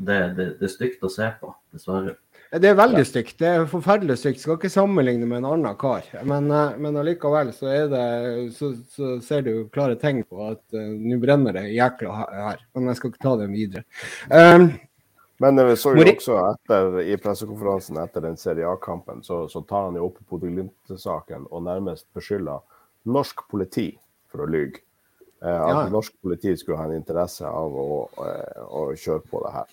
det, 0.01 0.19
det, 0.37 0.47
det, 0.59 0.67
er 0.67 0.73
stygt 0.73 1.05
å 1.05 1.11
se 1.13 1.29
på, 1.41 1.53
dessverre. 1.75 2.17
Det 2.51 2.67
er 2.67 2.79
veldig 2.79 3.03
stygt. 3.07 3.37
Det 3.39 3.47
er 3.47 3.67
forferdelig 3.71 4.17
stygt. 4.19 4.41
Skal 4.43 4.57
ikke 4.57 4.73
sammenligne 4.73 5.29
med 5.29 5.43
en 5.43 5.51
annen 5.53 5.77
kar. 5.79 6.07
Men, 6.27 6.49
eh, 6.51 6.79
men 6.83 6.99
allikevel 6.99 7.53
så, 7.55 7.69
det, 7.93 8.07
så, 8.57 8.73
så, 8.91 9.13
ser 9.23 9.45
du 9.47 9.53
klare 9.71 9.99
tegn 10.01 10.25
på 10.27 10.49
at 10.49 10.63
uh, 10.75 10.81
nå 10.81 11.21
brenner 11.23 11.55
det 11.55 11.69
jækla 11.77 12.17
her. 12.17 12.65
Men 12.75 12.91
jeg 12.91 12.99
skal 12.99 13.13
ikke 13.13 13.23
ta 13.23 13.37
den 13.39 13.55
videre. 13.55 13.85
Um, 14.33 14.73
men 15.43 15.57
vi 15.67 15.77
så 15.81 15.95
jo 15.97 16.05
også 16.05 16.37
etter, 16.51 16.99
i 17.09 17.17
pressekonferansen 17.21 17.97
etter 18.03 18.25
den 18.27 18.37
Serie 18.37 18.69
A-kampen, 18.69 19.23
så, 19.25 19.47
så, 19.49 19.63
tar 19.65 19.89
han 19.89 19.97
jo 19.97 20.11
opp 20.11 20.19
Bodø 20.29 20.51
Glimt-saken 20.53 21.47
og 21.49 21.65
nærmest 21.65 22.07
beskylder 22.17 22.61
norsk 23.09 23.47
politi 23.49 23.89
for 24.29 24.45
å 24.45 24.49
lyge. 24.51 24.83
Eh, 25.41 25.49
at 25.57 25.73
ja. 25.73 25.85
norsk 25.89 26.19
politi 26.21 26.53
skulle 26.61 26.77
ha 26.77 26.91
en 26.91 26.99
interesse 26.99 27.49
av 27.49 27.73
å, 27.73 27.87
å, 28.05 28.27
eh, 28.29 28.67
å 28.69 28.83
kjøre 28.93 29.25
på 29.31 29.41
det 29.47 29.55
her. 29.55 29.73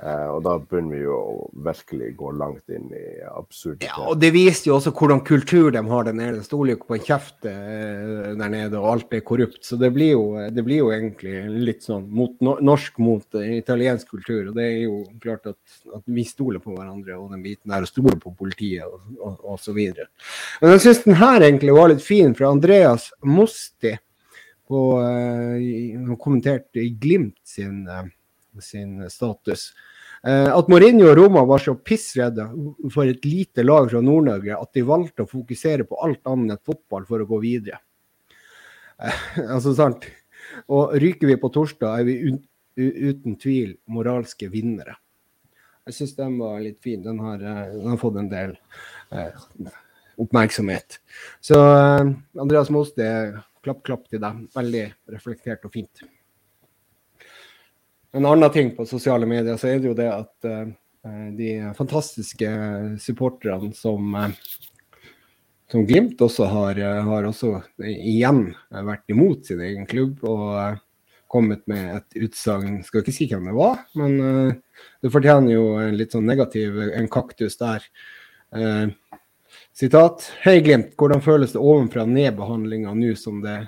Eh, 0.00 0.28
og 0.32 0.38
da 0.46 0.54
begynner 0.56 0.96
vi 0.96 1.02
jo 1.02 1.16
å 1.18 1.32
virkelig 1.66 2.14
gå 2.16 2.30
langt 2.40 2.72
inn 2.72 2.86
i 2.96 3.20
absurditet. 3.28 3.90
Ja, 3.90 4.06
og 4.08 4.16
det 4.22 4.30
viser 4.32 4.70
jo 4.70 4.78
også 4.78 4.94
hvordan 4.96 5.20
kultur 5.28 5.68
de 5.74 5.82
har 5.90 6.06
der 6.06 6.16
nede. 6.16 6.38
Det 6.38 6.46
stoler 6.46 6.72
jo 6.72 6.78
ikke 6.78 6.88
på 6.88 6.96
en 6.96 7.04
kjeft 7.04 7.48
eh, 7.50 8.30
der 8.40 8.52
nede, 8.54 8.80
og 8.80 8.88
alt 8.94 9.12
er 9.18 9.24
korrupt. 9.28 9.60
Så 9.66 9.76
det 9.80 9.90
blir 9.92 10.14
jo, 10.14 10.22
det 10.56 10.64
blir 10.64 10.80
jo 10.80 10.88
egentlig 10.94 11.42
litt 11.68 11.84
sånn 11.84 12.06
mot, 12.16 12.32
norsk 12.40 12.96
mot 13.04 13.36
uh, 13.36 13.44
italiensk 13.58 14.14
kultur. 14.14 14.48
Og 14.48 14.56
det 14.56 14.70
er 14.70 14.78
jo 14.86 15.02
klart 15.20 15.50
at, 15.52 15.60
at, 15.92 16.04
vi 16.08 16.24
stoler 16.24 16.64
på 16.64 16.72
hverandre 16.78 17.20
og 17.20 17.34
den 17.34 17.44
biten 17.44 17.74
der, 17.74 17.84
og 17.84 17.92
stoler 17.92 18.16
på 18.22 18.32
politiet 18.38 18.88
og, 18.88 19.04
og, 19.20 19.36
og 19.52 19.60
så 19.60 19.76
videre. 19.76 20.08
Men 20.62 20.78
jeg 20.78 20.86
syns 20.86 21.04
den 21.04 21.20
her 21.20 21.44
egentlig 21.44 21.76
var 21.76 21.92
litt 21.92 22.04
fin, 22.04 22.32
fra 22.38 22.48
Andreas 22.54 23.10
Mosti 23.26 23.92
Og 24.70 25.04
uh, 25.04 26.16
kommenterte 26.22 26.88
Glimt 27.02 27.36
sin, 27.44 27.84
uh, 27.84 28.06
sin 28.64 28.96
status. 29.12 29.68
Eh, 30.26 30.50
at 30.52 30.68
Mourinho 30.68 31.08
og 31.08 31.16
Roma 31.16 31.44
var 31.48 31.62
så 31.64 31.72
pissredde 31.74 32.44
for 32.92 33.08
et 33.08 33.24
lite 33.24 33.64
lag 33.64 33.88
fra 33.88 34.02
Nord-Norge 34.04 34.58
at 34.58 34.72
de 34.76 34.84
valgte 34.84 35.24
å 35.24 35.30
fokusere 35.30 35.86
på 35.88 36.00
alt 36.04 36.20
annet 36.28 36.58
enn 36.58 36.66
fotball 36.66 37.06
for 37.08 37.22
å 37.22 37.28
gå 37.28 37.40
videre. 37.44 37.80
altså, 39.54 39.72
sant? 39.76 40.04
Og 40.68 40.96
ryker 41.00 41.30
vi 41.30 41.38
på 41.40 41.52
torsdag, 41.54 42.02
er 42.02 42.08
vi 42.08 42.34
uten 42.80 43.36
tvil 43.40 43.74
moralske 43.92 44.48
vinnere. 44.52 44.98
Jeg 45.88 45.96
syns 45.96 46.16
den 46.18 46.36
var 46.38 46.60
litt 46.62 46.80
fin. 46.84 47.00
Den 47.02 47.18
har, 47.24 47.40
eh, 47.40 47.72
den 47.74 47.88
har 47.88 48.00
fått 48.00 48.18
en 48.20 48.28
del 48.30 48.56
eh, 49.16 49.72
oppmerksomhet. 50.20 51.00
Så 51.40 51.56
eh, 51.56 52.12
Andreas 52.38 52.70
er 53.00 53.40
klapp, 53.64 53.82
klapp 53.88 54.08
til 54.12 54.20
deg. 54.22 54.44
Veldig 54.54 54.86
reflektert 55.16 55.64
og 55.64 55.72
fint. 55.74 56.04
En 58.12 58.26
annen 58.26 58.50
ting 58.50 58.76
på 58.76 58.86
sosiale 58.86 59.26
medier 59.26 59.56
så 59.56 59.68
er 59.70 59.78
det 59.78 59.86
jo 59.86 59.94
det 59.94 60.08
at 60.10 60.46
uh, 60.50 60.70
de 61.36 61.50
fantastiske 61.78 62.48
supporterne 62.98 63.70
som, 63.76 64.14
uh, 64.14 64.32
som 65.70 65.86
Glimt 65.86 66.22
også 66.26 66.48
har, 66.50 66.80
uh, 66.82 67.02
har 67.06 67.28
også 67.28 67.52
igjen 67.86 68.48
vært 68.70 69.14
imot 69.14 69.46
sin 69.46 69.62
egen 69.62 69.86
klubb 69.90 70.24
og 70.26 70.80
kommet 71.30 71.62
med 71.70 72.00
et 72.00 72.24
utsagn. 72.26 72.80
Skal 72.82 73.04
ikke 73.04 73.14
si 73.14 73.28
hvem 73.30 73.46
det 73.46 73.54
var, 73.54 73.84
men 73.94 74.16
det 74.18 75.12
fortjener 75.14 75.52
jo 75.52 75.76
en 75.78 75.94
litt 75.94 76.10
sånn 76.10 76.26
negativ 76.26 76.80
en 76.88 77.06
kaktus 77.06 77.54
der. 77.60 77.84
sitat. 79.70 80.26
Hei 80.42 80.56
Glimt, 80.66 80.96
hvordan 80.98 81.22
føles 81.22 81.54
det 81.54 81.62
ovenfra 81.62 82.02
ned-behandlinga 82.02 82.96
nå 82.98 83.14
som 83.14 83.38
det 83.44 83.60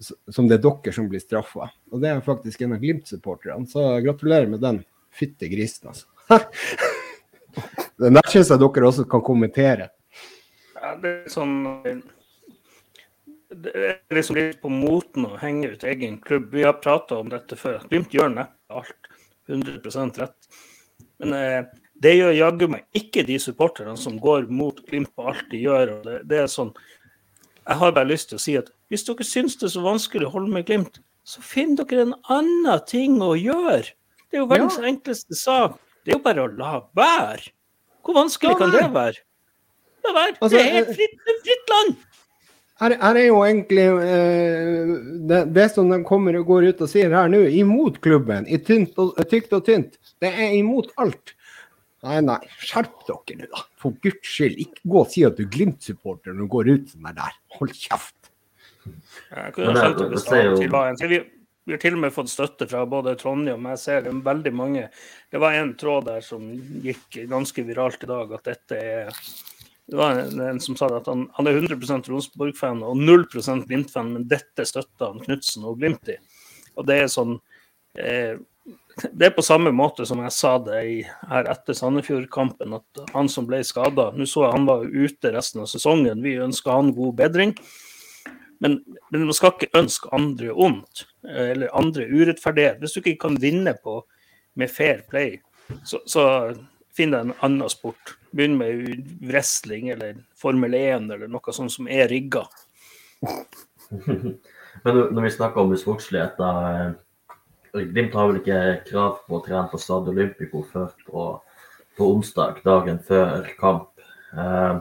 som 0.00 0.48
det 0.48 0.58
er 0.58 0.64
dere 0.64 0.94
som 0.94 1.08
blir 1.10 1.22
straffa. 1.22 1.70
Og 1.92 2.02
det 2.02 2.10
er 2.10 2.22
faktisk 2.24 2.62
en 2.64 2.76
av 2.76 2.82
Glimt-supporterne, 2.82 3.66
så 3.68 3.92
gratulerer 4.04 4.48
med 4.50 4.62
den 4.64 4.82
fytte 5.14 5.50
grisen, 5.50 5.90
altså. 5.90 6.06
den 8.00 8.16
der 8.16 8.30
syns 8.30 8.52
jeg 8.52 8.62
dere 8.62 8.88
også 8.88 9.06
kan 9.10 9.24
kommentere. 9.26 9.90
Ja, 10.76 10.94
det 11.02 11.10
er 11.10 11.32
sånn 11.32 11.56
Det 13.50 13.72
er 13.74 13.96
liksom 14.14 14.38
litt 14.38 14.60
på 14.62 14.70
moten 14.72 15.26
å 15.26 15.36
henge 15.40 15.72
ut 15.74 15.84
egen 15.84 16.20
klubb. 16.22 16.52
Vi 16.54 16.62
har 16.64 16.78
prata 16.80 17.18
om 17.18 17.28
dette 17.32 17.58
før. 17.58 17.82
Glimt 17.90 18.14
gjør 18.14 18.30
neppe 18.32 18.80
alt 18.80 19.10
100 19.50 20.22
rett. 20.22 20.38
Men 21.20 21.34
eh, 21.34 21.64
det 22.00 22.14
gjør 22.14 22.32
jaggu 22.32 22.68
meg 22.70 22.86
ikke 22.96 23.26
de 23.26 23.36
supporterne 23.42 23.96
som 23.98 24.16
går 24.22 24.46
mot 24.48 24.78
Glimt 24.86 25.10
på 25.18 25.26
alt 25.28 25.50
de 25.50 25.64
gjør. 25.66 25.98
det, 26.06 26.20
det 26.30 26.44
er 26.44 26.48
sånn 26.48 26.70
jeg 27.70 27.78
har 27.78 27.92
bare 27.94 28.08
lyst 28.08 28.30
til 28.30 28.38
å 28.38 28.42
si 28.42 28.54
at 28.58 28.70
hvis 28.90 29.06
dere 29.06 29.26
syns 29.26 29.56
det 29.60 29.68
er 29.68 29.74
så 29.76 29.84
vanskelig 29.84 30.26
å 30.28 30.34
holde 30.34 30.52
med 30.52 30.66
Glimt, 30.68 31.00
så 31.26 31.42
finn 31.44 31.76
dere 31.78 32.08
en 32.08 32.16
annen 32.32 32.84
ting 32.90 33.20
å 33.22 33.32
gjøre. 33.38 33.94
Det 34.26 34.38
er 34.38 34.42
jo 34.42 34.50
verdens 34.50 34.78
ja. 34.80 34.86
enkleste 34.90 35.38
sak. 35.38 35.78
Det 36.04 36.14
er 36.14 36.18
jo 36.18 36.24
bare 36.24 36.44
å 36.44 36.52
la 36.58 36.76
være. 36.96 37.50
Hvor 38.02 38.16
vanskelig 38.16 38.56
kan 38.58 38.72
det 38.74 38.86
være? 38.94 39.22
La 40.06 40.14
være. 40.16 40.38
Altså, 40.38 40.54
det 40.56 40.62
er 40.62 40.78
helt 40.78 40.94
fritt, 40.96 41.18
fritt 41.44 41.74
land. 41.74 41.98
Her, 42.80 42.94
her, 43.02 43.18
er 43.20 43.26
jo 43.26 43.40
egentlig 43.44 43.82
uh, 43.92 44.92
det, 45.28 45.40
det, 45.52 45.66
som 45.74 45.90
de 45.92 45.98
kommer 46.08 46.38
og 46.38 46.46
går 46.48 46.70
ut 46.70 46.80
og 46.86 46.88
sier 46.88 47.12
her 47.12 47.28
nå, 47.28 47.42
imot 47.60 47.98
klubben, 48.00 48.46
i 48.48 48.56
tynt 48.64 48.96
og, 49.02 49.18
tykt 49.28 49.52
og 49.52 49.66
tynt. 49.66 49.98
Det 50.22 50.30
er 50.32 50.56
imot 50.56 50.88
alt. 51.02 51.34
Nei, 52.06 52.22
nei, 52.24 52.38
skjerp 52.64 53.04
dere 53.04 53.42
nå, 53.42 53.50
da. 53.52 53.66
For 53.82 53.92
guds 54.00 54.24
skyld, 54.24 54.56
ikke 54.64 54.88
gå 54.88 55.02
og 55.02 55.12
si 55.12 55.26
at 55.28 55.36
du 55.36 55.44
er 55.44 55.52
Glimt-supporter 55.52 56.32
når 56.32 56.46
du 56.46 56.52
går 56.54 56.72
ut 56.72 56.94
som 56.94 57.10
er 57.10 57.18
der. 57.18 57.36
Hold 57.58 57.76
kjeft. 57.76 58.16
Jeg 59.30 59.54
kunne 59.54 59.76
skjønt 59.76 60.00
det, 60.00 60.08
det, 60.10 60.42
det, 60.58 60.80
det, 61.00 61.10
vi, 61.10 61.20
vi 61.68 61.76
har 61.76 61.82
til 61.82 61.94
og 61.94 62.02
med 62.02 62.14
fått 62.14 62.32
støtte 62.32 62.66
fra 62.70 62.82
både 62.88 63.14
Trondheim 63.20 63.68
og 63.68 63.76
jeg 63.76 63.82
ser 63.84 64.04
det 64.06 64.16
veldig 64.26 64.52
mange. 64.56 64.88
Det 65.30 65.40
var 65.42 65.54
en 65.54 65.72
tråd 65.78 66.08
der 66.08 66.24
som 66.26 66.48
gikk 66.82 67.22
ganske 67.30 67.64
viralt 67.68 68.02
i 68.02 68.10
dag, 68.10 68.36
at 68.38 68.52
dette 68.52 68.80
er 68.80 69.14
det 69.90 69.98
var 69.98 70.20
en, 70.20 70.40
en 70.40 70.60
som 70.62 70.76
sa 70.78 70.86
at 70.94 71.08
han, 71.10 71.24
han 71.34 71.48
er 71.50 71.56
100% 71.58 72.06
Rosenborg-fan 72.12 72.84
og 72.86 72.98
0% 72.98 73.64
Glimt-fan, 73.66 74.12
men 74.14 74.28
dette 74.30 74.62
støtter 74.68 75.08
han 75.08 75.18
Knutsen 75.24 75.66
og 75.66 75.80
Glimt 75.80 76.12
i. 76.12 76.14
Og 76.78 76.86
det 76.86 77.00
er 77.02 77.10
sånn 77.10 77.32
eh, 77.98 78.38
det 79.00 79.26
er 79.26 79.34
på 79.34 79.42
samme 79.42 79.72
måte 79.74 80.04
som 80.06 80.20
jeg 80.22 80.34
sa 80.36 80.52
det 80.62 80.80
i, 80.86 80.96
her 81.30 81.48
etter 81.50 81.74
Sandefjord-kampen, 81.74 82.76
at 82.78 83.14
han 83.14 83.30
som 83.32 83.46
ble 83.48 83.62
skada 83.66 84.10
Nå 84.14 84.26
så 84.28 84.44
jeg 84.44 84.54
han 84.54 84.68
var 84.68 84.84
ute 84.86 85.32
resten 85.34 85.64
av 85.64 85.70
sesongen, 85.72 86.22
vi 86.22 86.36
ønsker 86.42 86.74
han 86.74 86.94
god 86.94 87.16
bedring. 87.18 87.54
Men, 88.60 88.78
men 89.10 89.24
man 89.24 89.36
skal 89.36 89.54
ikke 89.54 89.80
ønske 89.80 90.10
andre 90.16 90.52
ondt, 90.52 91.06
eller 91.24 91.72
andre 91.76 92.04
urettferdighet. 92.08 92.80
Hvis 92.80 92.96
du 92.96 93.00
ikke 93.00 93.22
kan 93.28 93.38
vinne 93.40 93.72
på 93.80 94.02
med 94.60 94.72
fair 94.72 95.00
play, 95.08 95.38
så, 95.88 96.02
så 96.04 96.24
finn 96.96 97.14
deg 97.14 97.28
en 97.28 97.36
annen 97.46 97.72
sport. 97.72 98.16
Begynn 98.36 98.58
med 98.60 99.00
wrestling 99.24 99.90
eller 99.94 100.20
Formel 100.38 100.76
1 100.76 101.08
eller 101.14 101.30
noe 101.30 101.54
sånt 101.56 101.72
som 101.72 101.88
er 101.90 102.10
rigga. 102.12 102.44
Men 104.84 104.98
når 105.12 105.22
vi 105.24 105.32
snakker 105.34 105.62
om 105.62 105.72
sportslighet, 105.76 106.38
da 106.40 106.92
Glimt 107.70 108.16
har 108.18 108.26
vel 108.26 108.40
ikke 108.40 108.60
krav 108.88 109.20
på 109.28 109.36
å 109.38 109.42
trene 109.44 109.68
på 109.70 109.78
Stad 109.78 110.08
Olympico 110.10 110.64
før 110.72 110.88
på, 111.06 111.26
på, 111.94 112.06
onsdag, 112.16 112.58
dagen 112.66 112.98
før 113.06 113.46
kamp. 113.60 113.92
Eh, 114.34 114.80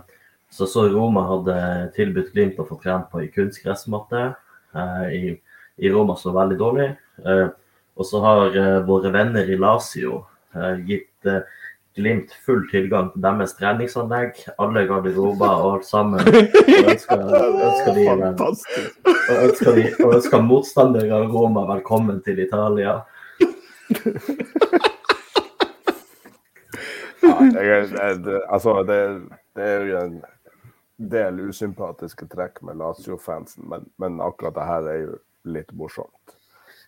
så 0.50 0.68
så 0.68 0.88
Roma 0.90 1.26
hadde 1.28 1.58
tilbudt 1.96 2.34
Glimt 2.34 2.60
å 2.60 2.66
få 2.68 2.80
trent 2.82 3.10
på 3.12 3.24
i 3.24 3.30
kunstgressmatte. 3.34 4.34
Eh, 4.76 5.08
i, 5.14 5.22
i, 5.78 5.90
Roma 5.94 6.16
så 6.18 6.34
veldig 6.36 6.58
dårlig. 6.60 6.90
Eh, 7.26 7.48
og 8.00 8.08
så 8.08 8.22
har 8.24 8.58
eh, 8.58 8.80
våre 8.88 9.12
venner 9.14 9.50
i 9.50 9.58
Lazio 9.60 10.24
eh, 10.56 10.76
gitt 10.88 11.30
eh, 11.30 11.42
Glimt 12.00 12.32
full 12.46 12.62
tilgang 12.70 13.10
til 13.12 13.24
deres 13.26 13.56
treningsanlegg, 13.58 14.38
alle 14.62 14.86
garderober 14.88 15.50
og 15.50 15.74
alt 15.74 15.88
sammen. 15.88 16.22
Og 16.22 16.92
ønsker, 16.94 17.24
ønsker, 17.68 17.98
de, 17.98 18.06
og 18.08 19.42
ønsker, 19.50 19.74
de, 19.76 19.86
og 20.06 20.14
ønsker 20.20 20.46
motstandere 20.46 21.18
av 21.18 21.34
Roma 21.34 21.66
velkommen 21.74 22.22
til 22.24 22.40
Italia. 22.46 23.02
Ja, 27.20 27.36
jeg, 27.42 27.90
jeg, 27.92 28.42
altså, 28.48 28.78
det, 28.88 29.00
det, 29.58 29.66
er 29.66 29.86
jo 29.90 30.00
en 30.06 30.16
del 31.00 31.40
usympatiske 31.48 32.28
trekk 32.28 32.62
med 32.68 32.78
Lazio-fansen, 32.78 33.64
men, 33.72 33.88
men 33.96 34.20
akkurat 34.22 34.58
det 34.58 34.68
her 34.68 34.92
er 34.92 35.00
jo 35.06 35.16
litt 35.48 35.72
morsomt. 35.72 36.36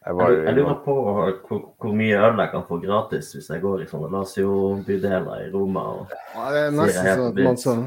Jeg, 0.01 0.15
var, 0.17 0.31
jeg, 0.33 0.53
lurer 0.57 0.77
på 0.81 0.93
hvor, 1.05 1.33
hvor, 1.77 1.91
mye 1.93 2.17
øl 2.17 2.39
jeg 2.41 2.49
kan 2.55 2.63
få 2.65 2.79
gratis 2.81 3.27
hvis 3.35 3.51
jeg 3.53 3.61
går 3.61 3.83
i 3.83 3.89
sånne 3.89 4.09
Lazio-bydeler 4.09 5.43
i 5.45 5.51
Roma. 5.53 5.83
Og 5.93 6.15
ja, 6.33 6.45
det 6.49 6.63
er 6.63 6.73
nesten 6.73 7.09
sånn 7.11 7.27
at 7.27 7.41
man 7.45 7.59
sånn 7.61 7.83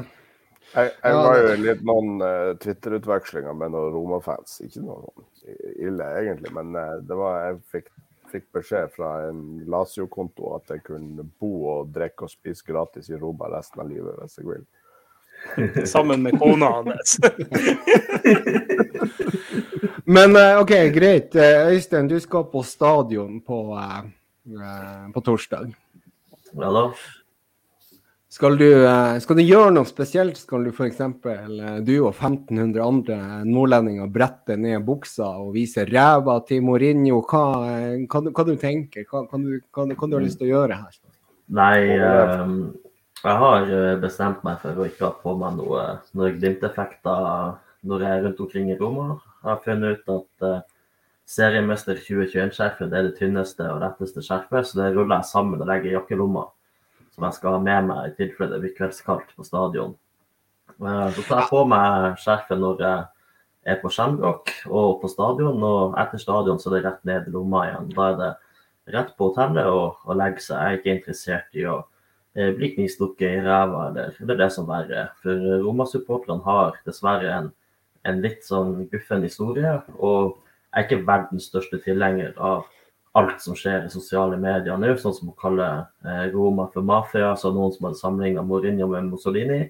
Jeg, 0.75 0.93
jeg 1.03 1.17
var 1.19 1.39
jo 1.41 1.49
i 1.51 1.59
litt 1.59 1.83
noen 1.87 2.23
uh, 2.23 2.53
Twitter-utvekslinger 2.63 3.59
med 3.59 3.75
noen 3.75 3.91
Roma-fans. 3.93 4.57
Ikke 4.63 4.81
noe 4.83 5.27
ille, 5.75 6.07
egentlig, 6.21 6.53
men 6.55 6.71
uh, 6.79 6.95
det 7.03 7.19
var, 7.19 7.37
jeg 7.49 7.59
fikk, 7.75 7.91
fikk, 8.31 8.47
beskjed 8.55 8.95
fra 8.95 9.11
en 9.27 9.43
Lazio-konto 9.71 10.55
at 10.55 10.71
jeg 10.71 10.85
kunne 10.87 11.27
bo 11.39 11.53
og 11.75 11.93
drikke 11.95 12.29
og 12.29 12.31
spise 12.31 12.65
gratis 12.67 13.11
i 13.11 13.19
Roma 13.19 13.51
resten 13.51 13.83
av 13.83 13.91
livet 13.91 14.17
hvis 14.23 14.39
jeg 14.39 14.49
vil. 14.49 14.65
Sammen 15.85 16.23
med 16.23 16.39
kona 16.39 16.65
hans. 16.65 17.19
Men 20.05 20.35
eh, 20.35 20.61
OK, 20.61 20.73
greit. 20.93 21.35
Eh, 21.35 21.67
Øystein, 21.67 22.07
du 22.07 22.19
skal 22.19 22.43
på 22.51 22.63
stadion 22.63 23.41
på, 23.41 23.73
uh, 23.73 25.11
på 25.13 25.21
torsdag. 25.21 25.73
Ja 26.53 26.71
da. 26.71 26.91
Skal 28.35 28.57
du, 28.59 28.67
skal 29.23 29.37
du, 29.39 29.41
gjøre 29.47 29.71
noe 29.71 29.87
spesielt? 29.87 30.35
Skal 30.35 30.65
du 30.67 30.71
f.eks. 30.73 30.97
du 31.87 31.93
og 32.01 32.11
1500 32.11 32.81
andre 32.83 33.17
nordlendinger 33.47 34.09
brette 34.11 34.57
ned 34.59 34.83
buksa 34.83 35.29
og 35.39 35.53
vise 35.55 35.85
ræva 35.87 36.41
til 36.43 36.65
Mourinho? 36.67 37.21
Hva, 37.23 37.43
hva, 38.11 38.21
hva 38.27 38.43
du 38.43 38.57
tenker 38.59 39.07
hva, 39.07 39.23
hva, 39.29 39.39
du, 39.39 39.61
hva, 39.71 39.87
hva 39.87 40.09
du 40.11 40.17
har 40.17 40.25
lyst 40.25 40.41
til 40.41 40.49
å 40.49 40.51
gjøre 40.51 40.81
her? 40.81 40.99
Nei, 41.55 41.79
um, 41.95 42.57
jeg 43.25 43.41
har 43.41 43.99
bestemt 44.01 44.43
meg 44.45 44.59
for 44.61 44.77
å 44.77 44.85
ikke 44.85 45.07
ha 45.07 45.13
på 45.21 45.33
meg 45.39 45.57
noe, 45.57 45.83
Norge 46.13 46.37
Glimt-effekter 46.39 47.55
når 47.85 48.05
jeg 48.05 48.11
er 48.11 48.23
rundt 48.25 48.41
omkring 48.41 48.71
i 48.71 48.77
Roma. 48.79 49.07
Jeg 49.43 49.49
har 49.51 49.63
funnet 49.63 49.99
ut 49.99 50.11
at 50.15 50.45
uh, 50.45 50.61
seriemester 51.29 51.99
2021-skjerfet 52.01 52.93
er 52.93 53.07
det 53.07 53.15
tynneste 53.19 53.65
og 53.69 53.81
letteste 53.83 54.23
skjerfet, 54.25 54.69
så 54.69 54.79
det 54.79 54.91
ruller 54.95 55.19
jeg 55.19 55.29
sammen 55.31 55.61
og 55.61 55.69
legger 55.69 55.91
i 55.91 55.95
jakkelomma. 55.95 56.47
Som 57.15 57.27
jeg 57.27 57.37
skal 57.37 57.57
ha 57.57 57.63
med 57.63 57.89
meg 57.89 58.09
i 58.09 58.15
tilfelle 58.17 58.57
det 58.57 58.63
blir 58.65 58.75
kveldskaldt 58.77 59.35
på 59.37 59.45
stadion. 59.47 59.93
Uh, 60.81 61.09
så 61.15 61.25
tar 61.27 61.43
jeg 61.43 61.51
på 61.53 61.65
meg 61.71 62.21
skjerfet 62.21 62.61
når 62.61 62.85
jeg 62.85 63.03
er 63.73 63.81
på 63.81 63.89
Skjembrok 63.93 64.51
og 64.69 64.99
på 65.01 65.09
stadion, 65.09 65.61
og 65.65 65.97
etter 66.01 66.21
stadion 66.21 66.61
så 66.61 66.69
er 66.71 66.77
det 66.77 66.85
rett 66.89 67.05
ned 67.09 67.29
i 67.29 67.33
lomma 67.33 67.65
igjen. 67.69 67.91
Da 67.95 68.09
er 68.11 68.19
det 68.21 68.31
rett 68.93 69.13
på 69.17 69.31
hotellet 69.31 69.69
og, 69.69 70.01
og 70.05 70.17
legge 70.19 70.43
seg. 70.43 70.57
Jeg 70.57 70.65
er 70.65 70.81
ikke 70.81 70.97
interessert 70.99 71.57
i 71.57 71.69
å 71.69 71.79
eh, 72.35 72.53
bli 72.55 72.75
knivstukket 72.75 73.39
i 73.39 73.43
ræva 73.43 73.89
eller, 73.89 74.15
det 74.19 74.35
er 74.35 74.41
det 74.45 74.51
som 74.53 74.67
verre. 74.69 75.09
For 75.23 75.45
Roma-supporterne 75.65 76.43
har 76.45 76.81
dessverre 76.85 77.31
en 77.33 77.53
en 78.05 78.21
litt 78.23 78.45
sånn 78.45 78.85
guffen 78.91 79.25
historie. 79.25 79.73
Og 79.97 80.35
jeg 80.71 80.83
er 80.83 80.87
ikke 80.87 81.03
verdens 81.07 81.49
største 81.49 81.79
tilhenger 81.83 82.35
av 82.37 82.65
alt 83.15 83.39
som 83.43 83.55
skjer 83.55 83.85
i 83.85 83.91
sosiale 83.93 84.37
medier 84.39 84.75
nå, 84.79 84.91
sånn 84.99 85.15
som 85.15 85.31
å 85.31 85.37
kalle 85.39 85.67
eh, 86.03 86.25
Roma 86.33 86.67
for 86.73 86.85
mafia, 86.85 87.31
så 87.39 87.53
noen 87.55 87.71
som 87.75 87.87
hadde 87.87 87.99
sammenligna 88.01 88.43
Mourinho 88.43 88.89
med 88.91 89.07
Mussolini. 89.13 89.61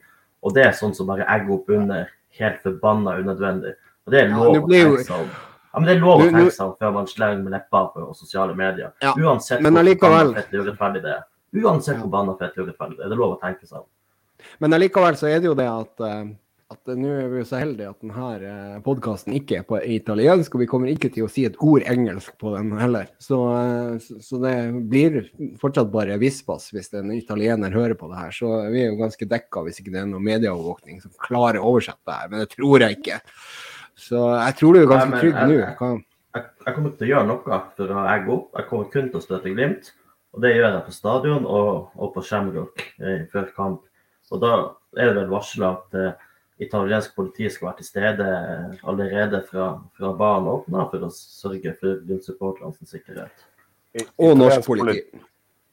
Og 0.45 0.55
det 0.55 0.65
er 0.65 0.77
sånn 0.77 0.95
som 0.97 1.09
bare 1.09 1.27
egger 1.29 1.59
opp 1.59 1.69
under 1.73 2.09
helt 2.39 2.63
forbanna 2.65 3.19
unødvendig. 3.21 3.75
Og 4.05 4.13
det 4.13 4.23
er 4.23 4.33
lov 4.33 4.49
å 4.49 4.65
tenke 4.65 5.05
seg 5.05 5.21
om. 5.21 5.29
Ja, 5.75 5.77
men 5.77 5.87
det 5.89 5.93
er 5.93 6.01
lov 6.01 6.23
å 6.23 6.25
tenke 6.25 6.57
seg 6.57 6.65
om 6.65 6.75
før 6.81 6.97
man 6.97 7.07
slenger 7.11 7.45
med 7.45 7.55
leppa 7.55 7.85
på 7.93 8.09
sosiale 8.17 8.57
medier. 8.57 8.91
Ja, 9.05 9.13
Uansett 9.13 9.61
men 9.61 9.77
hvor 9.77 9.85
allikevel- 9.85 10.33
og 10.33 10.53
urettferdig 10.57 11.05
det 11.05 11.15
er. 11.19 11.23
Uansett 11.55 12.01
hvor 12.01 12.11
banna 12.11 12.35
fett 12.39 12.57
og 12.57 12.67
urettferdig 12.67 12.99
er. 12.99 13.11
Det 13.11 13.19
lov 13.19 13.35
å 13.37 13.41
tenke 13.41 13.67
seg 13.67 13.83
om. 13.83 13.89
Men 14.59 14.75
allikevel 14.75 15.17
så 15.19 15.29
er 15.29 15.41
det 15.41 15.49
jo 15.49 15.55
det 15.57 15.67
at, 15.69 16.03
eh, 16.03 16.23
at 16.73 16.91
eh, 16.91 16.97
nå 16.99 17.11
er 17.15 17.29
vi 17.31 17.41
jo 17.41 17.47
så 17.47 17.59
heldige 17.61 17.91
at 17.93 18.01
denne 18.03 18.79
podkasten 18.85 19.35
ikke 19.37 19.59
er 19.59 19.67
på 19.67 19.79
italiensk, 19.95 20.55
og 20.55 20.63
vi 20.63 20.69
kommer 20.69 20.91
ikke 20.91 21.11
til 21.13 21.27
å 21.27 21.31
si 21.31 21.45
et 21.47 21.57
ord 21.63 21.85
engelsk 21.91 22.35
på 22.41 22.55
den 22.55 22.73
heller. 22.79 23.09
Så, 23.23 23.39
eh, 23.59 24.09
så, 24.23 24.41
det 24.43 24.55
blir 24.91 25.21
fortsatt 25.61 25.91
bare 25.93 26.19
vispas 26.21 26.67
hvis 26.75 26.91
en 26.97 27.13
italiener 27.15 27.75
hører 27.75 27.97
på 27.99 28.09
det 28.11 28.19
her. 28.21 28.35
Så 28.35 28.51
vi 28.73 28.83
er 28.83 28.91
jo 28.91 28.99
ganske 29.01 29.29
dekka 29.35 29.65
hvis 29.67 29.81
ikke 29.81 29.95
det 29.95 30.03
er 30.03 30.11
noen 30.11 30.27
medieovervåkning 30.27 30.99
som 31.03 31.15
klarer 31.29 31.61
å 31.61 31.71
oversette 31.75 32.03
det 32.03 32.19
her, 32.19 32.33
men 32.33 32.43
det 32.45 32.51
tror 32.55 32.85
jeg 32.85 32.99
ikke. 32.99 33.21
Så 33.95 34.19
jeg 34.19 34.59
tror 34.59 34.75
du 34.75 34.81
er 34.81 34.91
ganske 34.91 35.21
trygg 35.21 35.37
nå. 35.39 35.59
Jeg, 35.61 36.01
Jeg, 36.35 36.49
jeg 36.65 36.75
kommer 36.75 36.95
til 36.95 37.05
å 37.05 37.13
gjøre 37.13 37.27
noe 37.29 37.59
for 37.77 37.91
å 37.95 38.01
egge 38.11 38.33
opp. 38.33 38.49
Jeg 38.57 38.67
kommer 38.71 38.89
kun 38.91 39.05
til 39.07 39.21
å 39.21 39.23
støtte 39.23 39.53
Glimt. 39.53 39.93
Og 40.35 40.41
det 40.43 40.51
gjør 40.51 40.67
jeg 40.67 40.85
på 40.85 40.93
stadion 40.93 41.45
og, 41.47 41.91
og 41.95 42.13
på 42.15 42.23
Shamrock 42.27 42.81
eh, 42.99 43.23
før 43.31 43.51
kamp. 43.55 43.83
Og 44.33 44.41
da 44.41 44.53
er 44.97 45.11
det 45.11 45.19
vel 45.21 45.29
varsla 45.31 45.69
at 45.77 45.95
eh, 45.99 46.25
italiensk 46.65 47.15
politi 47.15 47.47
skal 47.51 47.69
være 47.69 47.79
til 47.79 47.87
stede 47.87 48.25
eh, 48.27 48.81
allerede 48.91 49.39
fra, 49.47 49.69
fra 49.95 50.11
banen 50.19 50.49
åpna 50.57 50.87
for 50.91 51.07
å 51.07 51.11
sørge 51.13 51.71
for 51.79 52.01
Glimt-supporterne 52.03 52.75
sin 52.75 52.89
sikkerhet. 52.91 53.45
Og 54.19 54.35
norsk 54.35 54.67
politi. 54.67 55.05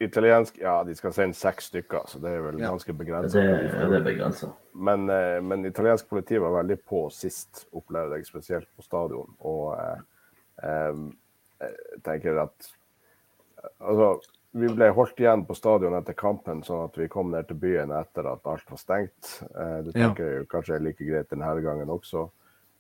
Italiensk, 0.03 0.57
ja, 0.59 0.81
de 0.83 0.94
skal 0.98 1.12
sende 1.14 1.38
seks 1.38 1.68
stykker, 1.70 2.07
så 2.11 2.18
det 2.22 2.31
er 2.35 2.40
vel 2.42 2.59
Ja. 2.59 2.72
ganske 2.72 2.94
begrenset. 2.98 3.38
Det, 3.38 3.90
det 3.90 3.98
er 4.01 4.05
begrensa. 4.07 4.48
Men, 4.75 5.09
eh, 5.11 5.38
men 5.42 5.66
italiensk 5.66 6.09
politi 6.11 6.38
var 6.42 6.55
veldig 6.57 6.79
på 6.87 7.05
sist, 7.14 7.66
opplevde 7.72 8.18
jeg, 8.18 8.27
spesielt 8.27 8.70
på 8.77 8.83
stadion. 8.83 9.31
Og 9.40 9.75
eh, 9.79 9.98
eh, 10.70 11.03
jeg 11.62 12.03
tenker 12.07 12.40
at 12.46 12.70
Altså, 13.79 14.18
vi 14.53 14.69
ble 14.69 14.91
holdt 14.93 15.21
igjen 15.23 15.45
på 15.49 15.55
stadion 15.57 15.95
etter 15.97 16.17
kampen, 16.19 16.61
sånn 16.67 16.85
at 16.85 16.97
vi 17.01 17.09
kom 17.09 17.31
ned 17.33 17.47
til 17.49 17.57
byen 17.62 17.93
etter 17.97 18.27
at 18.29 18.47
alt 18.49 18.69
var 18.71 18.81
stengt. 18.81 19.31
Eh, 19.49 19.79
det 19.87 19.95
Ja. 19.97 20.09
tenker 20.09 20.29
jeg 20.38 20.49
kanskje 20.53 20.75
er 20.77 20.81
like 20.85 21.05
greit 21.09 21.31
denne 21.31 21.55
gangen 21.65 21.88
også. 21.88 22.27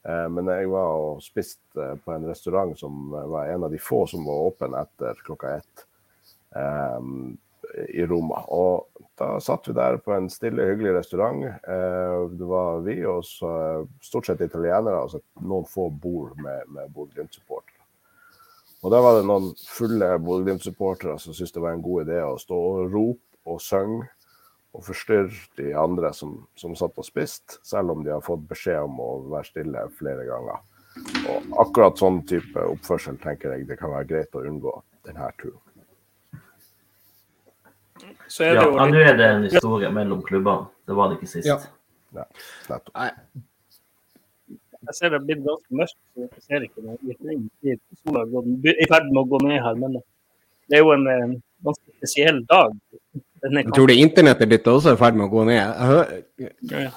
Eh, 0.04 0.28
men 0.28 0.46
jeg 0.46 0.68
var 0.68 0.90
og 0.98 1.22
spiste 1.22 1.78
eh, 1.78 1.94
på 2.04 2.12
en 2.12 2.26
restaurant 2.28 2.76
som 2.78 3.10
var 3.10 3.48
en 3.48 3.64
av 3.64 3.70
de 3.70 3.78
få 3.78 4.02
som 4.10 4.24
var 4.26 4.50
åpen 4.50 4.74
etter 4.74 5.14
klokka 5.24 5.56
ett 5.56 5.86
eh, 6.56 7.00
i 7.88 8.04
Roma. 8.04 8.44
Og 8.52 8.88
da 9.16 9.38
satt 9.40 9.68
vi 9.68 9.72
der 9.72 9.96
på 10.02 10.12
en 10.12 10.28
stille, 10.28 10.66
hyggelig 10.66 10.96
restaurant. 10.98 11.44
Eh, 11.46 12.28
det 12.36 12.48
var 12.48 12.80
vi 12.84 12.98
og 13.06 13.22
så 13.24 13.86
stort 14.02 14.26
sett 14.26 14.40
italienere, 14.44 15.00
altså 15.06 15.20
noen 15.40 15.64
få 15.64 15.88
bord 15.90 16.36
med, 16.36 16.66
med 16.68 16.90
Bodø-Glimt-supportere. 16.92 17.71
Og 18.82 18.90
da 18.90 18.98
var 19.02 19.18
det 19.18 19.26
noen 19.28 19.52
fulle 19.70 20.08
Bodø-Glimt-supportere 20.22 21.14
som 21.22 21.34
syntes 21.36 21.54
det 21.54 21.62
var 21.62 21.76
en 21.76 21.84
god 21.84 22.08
idé 22.08 22.18
å 22.26 22.34
stå 22.40 22.58
og 22.58 22.90
rope 22.90 23.50
og 23.52 23.62
synge 23.62 24.08
og 24.72 24.84
forstyrre 24.86 25.30
de 25.60 25.72
andre 25.76 26.10
som, 26.16 26.34
som 26.56 26.74
satt 26.78 26.96
og 26.98 27.06
spiste, 27.06 27.58
selv 27.66 27.92
om 27.92 28.02
de 28.04 28.14
har 28.14 28.24
fått 28.24 28.46
beskjed 28.48 28.80
om 28.86 29.00
å 29.04 29.10
være 29.34 29.50
stille 29.50 29.84
flere 29.98 30.24
ganger. 30.26 30.62
Og 31.28 31.52
akkurat 31.62 32.00
sånn 32.00 32.22
type 32.28 32.64
oppførsel 32.72 33.20
tenker 33.20 33.54
jeg 33.54 33.68
det 33.68 33.78
kan 33.80 33.92
være 33.92 34.08
greit 34.08 34.34
å 34.36 34.44
unngå 34.48 34.74
denne 35.06 35.28
turen. 35.40 35.60
Så 38.26 38.48
er 38.48 38.56
Ja, 38.56 38.64
det 38.64 38.76
ja, 38.76 38.86
nå 38.88 39.00
er 39.04 39.16
det 39.16 39.28
en 39.28 39.46
historie 39.46 39.90
mellom 39.92 40.22
klubbene. 40.26 40.66
Det 40.88 40.96
var 40.96 41.10
det 41.10 41.20
ikke 41.20 41.30
sist. 41.36 41.46
Ja. 41.46 41.58
Ja. 42.16 42.26
Nei, 42.96 43.10
jeg 44.82 44.96
ser 44.98 45.12
det 45.12 45.18
er 45.20 45.26
blitt 45.26 45.44
ganske 45.46 45.78
mørkt, 45.78 45.98
så 46.14 46.26
jeg 46.26 46.42
ser 46.46 46.66
ikke 46.66 46.84
noe. 46.86 47.76
Sola 48.02 48.24
er 48.26 48.82
i 48.82 48.88
ferd 48.90 49.08
med 49.10 49.20
å 49.22 49.28
gå 49.30 49.40
ned 49.46 49.60
her, 49.62 49.78
men 49.78 49.98
det 50.70 50.78
er 50.78 50.82
jo 50.82 50.92
en 50.94 51.06
en 51.10 51.36
ganske 51.66 51.94
spesiell 51.98 52.42
dag. 52.50 52.74
Denne 53.42 53.64
jeg 53.64 53.74
tror 53.76 53.90
det 53.90 53.98
internettet 54.02 54.50
ditt 54.50 54.68
også 54.70 54.92
er 54.92 54.98
i 54.98 55.02
ferd 55.02 55.18
med 55.18 55.26
å 55.28 55.32
gå 55.32 55.44
ned. 55.48 55.60
Ja, 55.62 56.82
ja. 56.86 56.92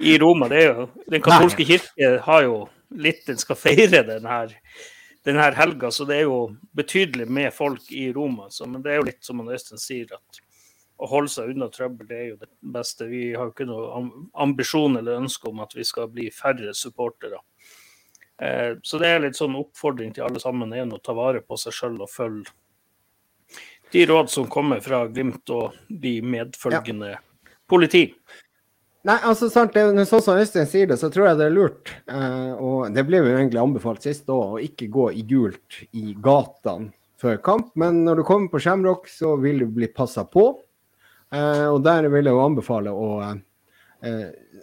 I 0.00 0.18
Roma. 0.20 0.48
det 0.52 0.62
er 0.62 0.66
jo, 0.68 0.88
Den 1.08 1.22
katolske 1.24 1.64
kirke 1.64 2.10
har 2.26 2.42
jo 2.44 2.56
litt 2.90 3.22
Den 3.24 3.38
skal 3.40 3.56
feire 3.56 4.02
den 4.04 4.26
her, 4.28 4.52
den 5.24 5.38
her 5.40 5.56
helga, 5.56 5.90
så 5.94 6.04
det 6.04 6.18
er 6.18 6.26
jo 6.26 6.40
betydelig 6.76 7.28
med 7.30 7.54
folk 7.54 7.92
i 7.92 8.10
Roma. 8.12 8.50
Så, 8.50 8.66
men 8.66 8.82
det 8.84 8.92
er 8.92 9.00
jo 9.00 9.06
litt 9.08 9.24
som 9.24 9.40
Øystein 9.40 9.80
sier, 9.80 10.10
at 10.12 10.40
å 11.00 11.08
holde 11.08 11.32
seg 11.32 11.52
unna 11.54 11.70
trøbbel, 11.72 12.08
det 12.08 12.16
er 12.18 12.26
jo 12.28 12.38
det 12.40 12.50
beste. 12.76 13.08
Vi 13.08 13.30
har 13.32 13.48
jo 13.48 13.54
ikke 13.54 13.68
noe 13.68 14.02
ambisjon 14.44 14.98
eller 15.00 15.22
ønske 15.22 15.48
om 15.48 15.62
at 15.64 15.72
vi 15.76 15.86
skal 15.88 16.10
bli 16.12 16.28
færre 16.34 16.74
supportere. 16.76 17.40
Eh, 18.40 18.76
så 18.82 19.00
det 19.00 19.08
er 19.08 19.24
litt 19.24 19.38
sånn 19.38 19.56
oppfordring 19.58 20.12
til 20.16 20.26
alle 20.26 20.40
sammen 20.42 20.72
er 20.76 20.88
å 20.88 21.00
ta 21.02 21.16
vare 21.16 21.42
på 21.44 21.58
seg 21.60 21.76
sjøl 21.76 21.98
og 22.00 22.12
følge 22.12 22.52
de 23.90 24.04
råd 24.06 24.30
som 24.30 24.46
kommer 24.46 24.80
fra 24.84 25.02
Glimt 25.10 25.50
og 25.50 25.74
de 25.88 26.20
medfølgende 26.22 27.16
politi. 27.70 28.04
Nei, 29.08 29.16
altså 29.24 29.48
sant, 29.48 29.74
det, 29.74 30.04
Sånn 30.06 30.22
som 30.22 30.38
Øystein 30.38 30.68
sier 30.68 30.88
det, 30.90 30.98
så 31.00 31.08
tror 31.12 31.30
jeg 31.30 31.40
det 31.40 31.46
er 31.48 31.54
lurt. 31.56 31.92
Eh, 32.06 32.52
og 32.60 32.92
det 32.94 33.06
ble 33.08 33.22
jo 33.22 33.30
egentlig 33.32 33.62
anbefalt 33.62 34.04
sist 34.04 34.28
òg, 34.30 34.56
å 34.56 34.62
ikke 34.62 34.90
gå 34.92 35.10
i 35.16 35.24
gult 35.26 35.80
i 35.96 36.12
gatene 36.20 36.92
før 37.20 37.40
kamp. 37.44 37.72
Men 37.80 38.04
når 38.06 38.20
du 38.20 38.26
kommer 38.28 38.52
på 38.52 38.60
Shamrock, 38.62 39.08
så 39.10 39.34
vil 39.40 39.64
du 39.64 39.70
bli 39.72 39.88
passa 39.92 40.26
på. 40.28 40.52
Eh, 41.30 41.66
og 41.70 41.82
der 41.86 42.08
vil 42.10 42.26
jeg 42.26 42.34
jo 42.34 42.42
anbefale 42.42 42.90
å, 42.90 43.08
eh, 44.02 44.54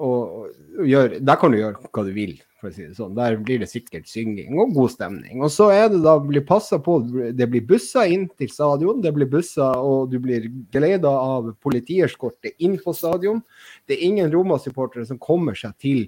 å, 0.00 0.08
å 0.10 0.86
gjøre 0.86 1.20
Der 1.22 1.38
kan 1.38 1.52
du 1.52 1.60
gjøre 1.60 1.90
hva 1.92 2.02
du 2.06 2.10
vil, 2.16 2.32
for 2.58 2.70
å 2.70 2.74
si 2.74 2.82
det 2.82 2.96
sånn. 2.98 3.14
Der 3.14 3.36
blir 3.38 3.60
det 3.62 3.68
sikkert 3.70 4.10
synging 4.10 4.58
og 4.58 4.74
god 4.74 4.94
stemning. 4.96 5.38
Og 5.44 5.52
så 5.54 5.68
er 5.74 5.86
det 5.92 6.00
da 6.02 6.16
blir 6.22 6.42
passa 6.46 6.80
på. 6.82 6.98
Det 7.36 7.46
blir 7.52 7.62
busser 7.68 8.10
inn 8.10 8.26
til 8.40 8.50
stadion, 8.50 8.98
det 9.04 9.14
blir 9.14 9.30
busser, 9.30 9.78
og 9.78 10.10
du 10.10 10.18
blir 10.22 10.50
geleida 10.74 11.12
av 11.14 11.52
politieskorte 11.62 12.56
inn 12.58 12.74
på 12.82 12.96
stadion. 12.96 13.44
Det 13.86 13.96
er 13.96 14.06
ingen 14.08 14.34
Roma-supportere 14.34 15.06
som 15.06 15.20
kommer 15.22 15.58
seg 15.58 15.78
til 15.78 16.04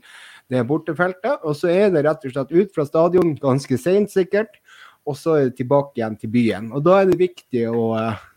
det 0.50 0.66
bortefeltet. 0.66 1.46
Og 1.46 1.54
så 1.58 1.70
er 1.70 1.94
det 1.94 2.02
rett 2.08 2.26
og 2.26 2.34
slett 2.34 2.52
ut 2.58 2.74
fra 2.74 2.88
stadion 2.90 3.36
ganske 3.38 3.78
seint, 3.78 4.10
sikkert. 4.10 4.58
Og 5.06 5.14
så 5.18 5.38
er 5.38 5.48
det 5.48 5.56
tilbake 5.62 5.98
igjen 5.98 6.18
til 6.18 6.30
byen. 6.34 6.68
Og 6.74 6.82
da 6.86 7.00
er 7.00 7.08
det 7.10 7.22
viktig 7.22 7.64
å 7.70 7.86
eh, 7.98 8.28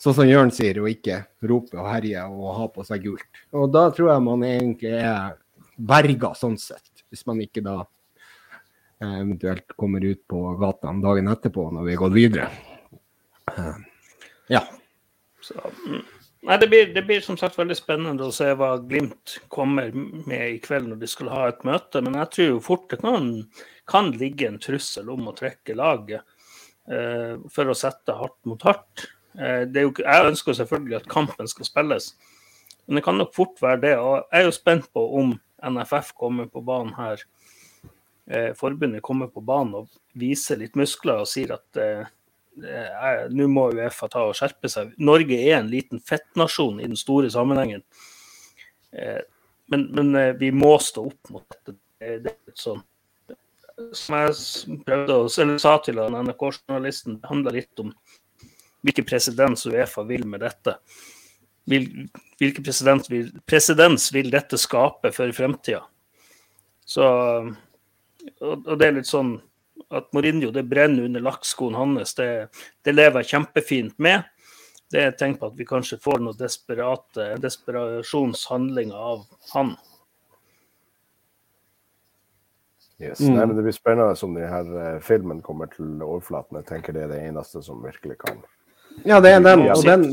Sånn 0.00 0.16
som 0.16 0.28
Jørn 0.28 0.52
sier, 0.54 0.78
å 0.80 0.88
ikke 0.88 1.18
rope 1.44 1.76
og 1.76 1.88
herje 1.90 2.22
og 2.24 2.54
ha 2.56 2.68
på 2.72 2.84
seg 2.88 3.02
gult. 3.04 3.40
Og 3.52 3.68
da 3.72 3.88
tror 3.92 4.14
jeg 4.14 4.24
man 4.24 4.44
egentlig 4.48 4.94
er 4.96 5.34
berga 5.76 6.32
sånn 6.36 6.56
sett, 6.60 7.04
hvis 7.12 7.26
man 7.28 7.42
ikke 7.44 7.62
da 7.64 7.82
eventuelt 9.00 9.76
kommer 9.80 10.04
ut 10.04 10.22
på 10.28 10.40
gata 10.60 10.92
dagen 11.02 11.28
etterpå 11.32 11.66
når 11.72 11.84
vi 11.84 11.92
har 11.94 12.00
gått 12.00 12.16
videre. 12.16 12.48
Ja. 14.52 14.64
Så, 15.40 15.54
mm. 15.86 16.02
Nei, 16.48 16.56
det 16.56 16.68
blir, 16.72 16.86
det 16.94 17.02
blir 17.04 17.20
som 17.20 17.36
sagt 17.36 17.58
veldig 17.58 17.76
spennende 17.76 18.24
å 18.24 18.32
se 18.32 18.48
hva 18.56 18.72
Glimt 18.80 19.36
kommer 19.52 19.92
med 19.92 20.54
i 20.54 20.58
kveld 20.64 20.88
når 20.88 21.02
de 21.02 21.08
skal 21.12 21.28
ha 21.32 21.46
et 21.50 21.64
møte. 21.68 22.00
Men 22.00 22.16
jeg 22.22 22.32
tror 22.32 22.48
jo 22.54 22.60
fort 22.64 22.86
det 22.92 23.02
kan, 23.02 23.30
kan 23.88 24.08
ligge 24.16 24.48
en 24.48 24.60
trussel 24.62 25.12
om 25.12 25.28
å 25.28 25.36
trekke 25.36 25.76
laget 25.76 26.24
eh, 26.88 27.36
for 27.52 27.68
å 27.68 27.76
sette 27.76 28.16
hardt 28.16 28.40
mot 28.48 28.64
hardt. 28.64 29.10
Eh, 29.38 29.64
jo, 29.82 29.92
jeg 29.98 30.26
ønsker 30.26 30.56
selvfølgelig 30.58 30.96
at 31.00 31.10
kampen 31.10 31.48
skal 31.50 31.68
spilles, 31.68 32.14
men 32.86 32.98
det 32.98 33.04
kan 33.06 33.18
nok 33.20 33.34
fort 33.34 33.60
være 33.62 33.82
det. 33.84 33.96
Og 33.98 34.24
jeg 34.32 34.40
er 34.40 34.48
jo 34.48 34.56
spent 34.56 34.88
på 34.94 35.04
om 35.20 35.36
NFF 35.62 36.14
kommer 36.18 36.48
på 36.50 36.62
banen 36.66 36.94
her. 36.96 37.22
Eh, 38.30 38.52
forbundet 38.58 39.02
kommer 39.02 39.30
på 39.30 39.42
banen 39.42 39.74
og 39.82 39.88
viser 40.18 40.58
litt 40.60 40.76
muskler 40.78 41.22
og 41.22 41.28
sier 41.30 41.54
at 41.56 41.80
eh, 41.80 42.06
eh, 42.62 43.24
nå 43.30 43.48
må 43.50 43.68
Uefa 43.74 44.08
ta 44.10 44.24
og 44.28 44.36
skjerpe 44.38 44.70
seg. 44.70 44.94
Norge 44.98 45.38
er 45.38 45.58
en 45.58 45.70
liten 45.70 46.02
fettnasjon 46.02 46.80
i 46.80 46.88
den 46.88 46.98
store 46.98 47.30
sammenhengen. 47.32 47.82
Eh, 48.92 49.20
men 49.70 49.88
men 49.94 50.14
eh, 50.18 50.34
vi 50.38 50.50
må 50.50 50.76
stå 50.82 51.06
opp 51.10 51.34
mot 51.34 51.46
dette. 51.50 51.76
Det, 52.00 52.32
er 52.32 52.54
sånn 52.56 52.78
Som 53.92 54.14
jeg 54.16 54.78
prøvde 54.86 55.16
å, 55.20 55.26
eller 55.42 55.58
sa 55.60 55.74
til 55.84 55.98
NRK-journalisten, 56.00 57.18
det 57.20 57.28
handler 57.28 57.58
litt 57.58 57.82
om 57.82 57.90
hvilken 58.84 59.06
presedens 59.08 59.66
Uefa 59.68 60.04
vil 60.08 60.26
med 60.28 60.44
dette. 60.44 60.76
Vil, 61.70 61.86
hvilken 62.40 62.64
presedens 62.64 63.10
vil, 63.12 63.30
vil 64.14 64.30
dette 64.32 64.58
skape 64.58 65.12
for 65.14 65.32
fremtida? 65.36 65.84
Så 66.84 67.06
og, 68.40 68.66
og 68.66 68.74
det 68.78 68.88
er 68.88 68.98
litt 68.98 69.08
sånn 69.10 69.36
at 69.90 70.10
Mourinho 70.14 70.50
det 70.54 70.66
brenner 70.70 71.06
under 71.08 71.22
lakkskoen 71.24 71.76
hans, 71.78 72.14
det, 72.18 72.50
det 72.84 72.94
lever 72.94 73.22
jeg 73.22 73.32
kjempefint 73.34 73.96
med. 74.02 74.26
Det 74.90 75.00
er 75.00 75.12
et 75.12 75.20
tegn 75.20 75.36
på 75.38 75.50
at 75.50 75.56
vi 75.58 75.66
kanskje 75.66 76.00
får 76.02 76.20
noen 76.22 76.38
desperate 76.38 77.30
desperasjonshandlinger 77.42 79.06
av 79.12 79.24
han. 79.52 79.74
Yes. 83.00 83.22
Mm. 83.22 83.36
Nei, 83.38 83.44
men 83.46 83.54
det 83.56 83.64
blir 83.64 83.74
spennende 83.74 84.26
om 84.26 84.34
denne 84.36 84.88
filmen 85.00 85.40
kommer 85.42 85.70
til 85.72 86.02
overflaten. 86.04 86.58
Jeg 86.60 86.68
tenker 86.68 86.96
det 86.96 87.06
er 87.06 87.14
det 87.14 87.22
eneste 87.30 87.62
som 87.64 87.80
virkelig 87.80 88.18
kan 88.26 88.42
ja, 89.04 89.20
det 89.20 89.32
er 89.36 89.40
den. 89.44 89.64
Og 89.70 89.84
den. 89.84 90.06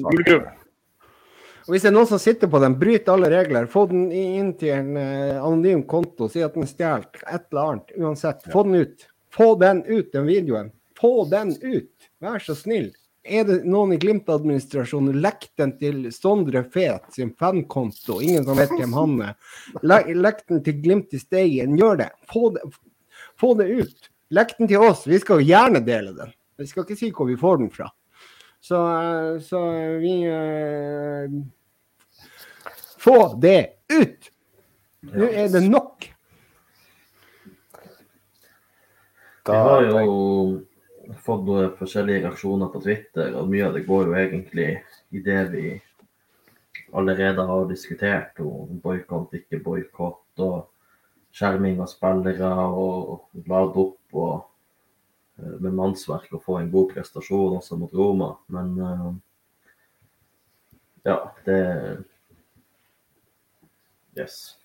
Og 1.67 1.73
hvis 1.73 1.83
det 1.83 1.89
er 1.89 1.97
noen 1.97 2.07
som 2.07 2.19
sitter 2.21 2.47
på 2.47 2.61
den, 2.63 2.77
bryter 2.79 3.11
alle 3.17 3.29
regler, 3.33 3.67
få 3.67 3.89
den 3.91 4.05
inn 4.15 4.53
til 4.59 4.71
en 4.71 4.93
uh, 4.95 5.41
anonym 5.43 5.81
konto, 5.89 6.29
si 6.31 6.39
at 6.45 6.55
den 6.55 6.63
er 6.63 6.71
stjålet, 6.71 7.19
et 7.25 7.49
eller 7.51 7.73
annet, 7.73 7.91
uansett. 7.99 8.47
Få 8.53 8.63
den 8.63 8.85
ut. 8.85 9.09
Få 9.35 9.49
den 9.59 9.83
ut, 9.83 10.07
den 10.13 10.29
videoen. 10.29 10.71
Få 10.97 11.25
den 11.29 11.51
ut, 11.59 12.07
vær 12.23 12.39
så 12.39 12.55
snill. 12.55 12.87
Er 13.27 13.43
det 13.43 13.57
noen 13.67 13.91
i 13.91 13.99
Glimt-administrasjonen, 13.99 15.19
lekk 15.19 15.49
den 15.59 15.73
til 15.81 16.05
Sondre 16.15 16.63
Fet 16.71 17.09
sin 17.17 17.33
fankonto, 17.35 18.21
ingen 18.23 18.47
som 18.47 18.55
vet 18.55 18.71
hvem 18.71 18.95
han 18.95 19.17
er. 19.25 19.35
Lekk, 19.83 20.13
lekk 20.15 20.43
den 20.47 20.63
til 20.63 20.79
Glimt 20.85 21.11
i 21.11 21.19
Steigen, 21.19 21.75
gjør 21.75 21.99
det. 22.05 22.09
Få, 22.31 22.47
det. 22.55 22.63
få 23.35 23.51
det 23.59 23.67
ut. 23.67 24.09
Lekk 24.31 24.55
den 24.55 24.71
til 24.71 24.87
oss, 24.87 25.03
vi 25.07 25.19
skal 25.19 25.43
gjerne 25.43 25.83
dele 25.83 26.15
den. 26.15 26.31
Vi 26.57 26.71
skal 26.71 26.87
ikke 26.87 26.99
si 26.99 27.11
hvor 27.11 27.27
vi 27.27 27.35
får 27.39 27.59
den 27.59 27.73
fra. 27.75 27.91
Så, 28.67 28.79
så 29.41 29.59
vi 30.03 30.13
uh, 30.27 31.43
Få 32.97 33.35
det 33.41 33.67
ut! 33.93 34.31
Nå 34.99 35.27
er 35.31 35.47
det 35.47 35.61
nok. 35.69 36.07
Vi 39.47 39.55
har 39.55 39.85
jo 39.87 40.17
fått 41.23 41.45
noen 41.47 41.71
forskjellige 41.79 42.25
reaksjoner 42.25 42.73
på 42.73 42.81
Twitter, 42.83 43.31
og 43.39 43.47
mye 43.47 43.69
av 43.69 43.77
det 43.77 43.85
går 43.87 44.09
jo 44.09 44.17
egentlig 44.19 44.67
i 45.15 45.23
det 45.23 45.39
vi 45.53 45.63
allerede 46.91 47.47
har 47.47 47.71
diskutert. 47.71 48.43
om 48.43 48.81
Boikott, 48.83 49.31
ikke 49.39 49.63
boikott, 49.63 50.43
og 50.43 50.67
skjerming 51.31 51.79
av 51.79 51.87
spillere, 51.93 52.51
og 52.67 53.47
lade 53.47 53.87
opp 53.87 54.19
og 54.19 54.35
eh, 54.35 54.45
med 55.37 55.73
mannsverk 55.77 56.31
og 56.33 56.43
få 56.43 56.59
en 56.61 56.71
god 56.73 56.93
prestasjon 56.95 57.57
også 57.59 57.77
mot 57.79 57.93
Roma. 57.93 58.33
Men 58.53 58.75
uh, 58.81 59.09
ja, 61.07 61.19
det 61.45 61.59
Yes. 64.17 64.57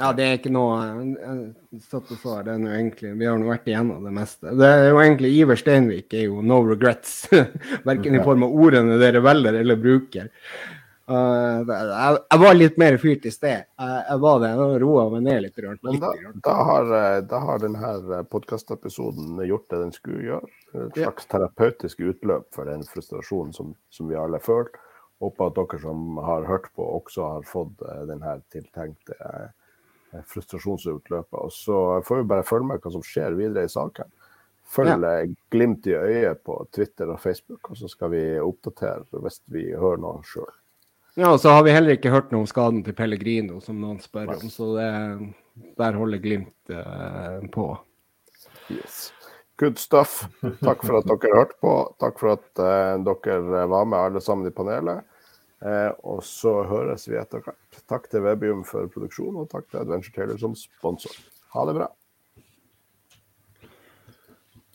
Ja, 0.00 0.08
det 0.16 0.24
er 0.24 0.38
ikke 0.38 0.50
noe 0.50 1.80
satt 1.84 2.08
og 2.10 2.18
så, 2.18 2.38
det 2.46 2.54
noe 2.62 2.72
egentlig, 2.78 3.12
Vi 3.20 3.26
har 3.28 3.36
nå 3.38 3.50
vært 3.50 3.68
igjennom 3.68 4.06
det 4.06 4.12
meste. 4.16 4.54
Det 4.58 4.68
er 4.68 4.86
jo 4.88 5.00
egentlig 5.02 5.30
Iver 5.36 5.60
Steinvik 5.60 6.16
er 6.16 6.24
jo 6.26 6.40
no 6.42 6.62
regrets. 6.64 7.26
Verken 7.88 8.16
i 8.16 8.22
form 8.24 8.46
av 8.46 8.56
ordene 8.64 8.96
dere 9.00 9.20
velger 9.22 9.60
eller 9.60 9.78
bruker. 9.78 10.30
Uh, 11.10 11.62
jeg, 11.66 12.18
jeg, 12.30 12.40
var 12.42 12.54
litt 12.54 12.76
mer 12.80 12.96
fyrt 13.02 13.26
i 13.26 13.32
sted. 13.34 13.64
Jeg, 13.66 14.02
jeg 14.08 14.22
var 14.22 14.42
det. 14.42 14.52
Jeg 14.52 14.82
roa 14.82 15.06
meg 15.12 15.24
ned 15.26 15.40
litt. 15.46 15.58
Rønt, 15.64 15.82
litt 15.88 16.04
da, 16.04 16.12
da, 16.46 16.54
har, 16.68 16.92
da 17.30 17.40
har 17.46 17.62
denne 17.62 18.22
podkastepisoden 18.32 19.42
gjort 19.48 19.66
det 19.72 19.82
den 19.82 19.96
skulle 19.96 20.22
gjøre. 20.28 20.52
Et 20.86 21.00
slags 21.02 21.28
terapeutisk 21.32 22.04
utløp 22.06 22.48
for 22.54 22.70
den 22.70 22.86
frustrasjonen 22.88 23.52
som, 23.56 23.74
som 23.92 24.10
vi 24.10 24.18
alle 24.18 24.40
føler. 24.42 24.70
Håper 25.22 25.50
at 25.50 25.58
dere 25.58 25.82
som 25.82 26.16
har 26.26 26.46
hørt 26.48 26.70
på, 26.74 26.86
også 26.98 27.26
har 27.36 27.44
fått 27.46 27.82
denne 28.08 28.38
tiltenkte 28.50 29.18
frustrasjonsutløpet. 30.28 31.38
Og 31.38 31.52
så 31.52 31.78
får 32.06 32.22
vi 32.22 32.30
bare 32.32 32.46
følge 32.46 32.68
med 32.68 32.82
hva 32.82 32.92
som 32.94 33.04
skjer 33.06 33.38
videre 33.38 33.66
i 33.66 33.72
saken. 33.72 34.10
Følg 34.72 35.04
ja. 35.04 35.12
glimt 35.52 35.86
i 35.86 35.94
øyet 35.96 36.42
på 36.46 36.56
Twitter 36.72 37.10
og 37.12 37.20
Facebook, 37.20 37.70
og 37.70 37.76
så 37.76 37.90
skal 37.90 38.12
vi 38.14 38.22
oppdatere 38.40 39.20
hvis 39.24 39.42
vi 39.52 39.66
hører 39.74 40.00
noe 40.00 40.22
sjøl. 40.26 40.48
Ja, 41.18 41.28
og 41.28 41.40
så 41.42 41.52
har 41.52 41.64
vi 41.66 41.74
heller 41.74 41.96
ikke 41.96 42.12
hørt 42.12 42.30
noe 42.32 42.46
om 42.46 42.48
skaden 42.48 42.80
til 42.86 42.96
Pellegrino, 42.96 43.58
som 43.60 43.80
noen 43.80 43.98
spør 44.00 44.32
om. 44.38 44.46
Så 44.48 44.70
det, 44.78 44.90
der 45.80 45.98
holder 46.00 46.22
Glimt 46.22 46.72
uh, 46.72 47.42
på. 47.52 47.66
Yes. 48.72 49.10
Good 49.60 49.76
stuff. 49.78 50.22
Takk 50.64 50.86
for 50.86 51.02
at 51.02 51.10
dere 51.10 51.36
hørte 51.36 51.58
på. 51.60 51.74
Takk 52.00 52.22
for 52.22 52.38
at 52.38 52.48
uh, 52.62 52.96
dere 53.04 53.66
var 53.68 53.84
med 53.84 53.98
alle 54.00 54.24
sammen 54.24 54.48
i 54.48 54.54
panelet. 54.54 55.04
Eh, 55.62 55.90
og 56.10 56.24
så 56.26 56.56
høres 56.66 57.04
vi 57.06 57.18
etter 57.20 57.42
hvert. 57.44 57.82
Takk 57.90 58.08
til 58.10 58.24
Webium 58.24 58.64
for 58.66 58.90
produksjon, 58.90 59.36
og 59.38 59.50
takk 59.52 59.68
til 59.70 59.82
Adventure 59.84 60.14
Taylor 60.16 60.40
som 60.40 60.56
sponsor. 60.58 61.14
Ha 61.54 61.66
det 61.68 61.76
bra. 61.76 61.86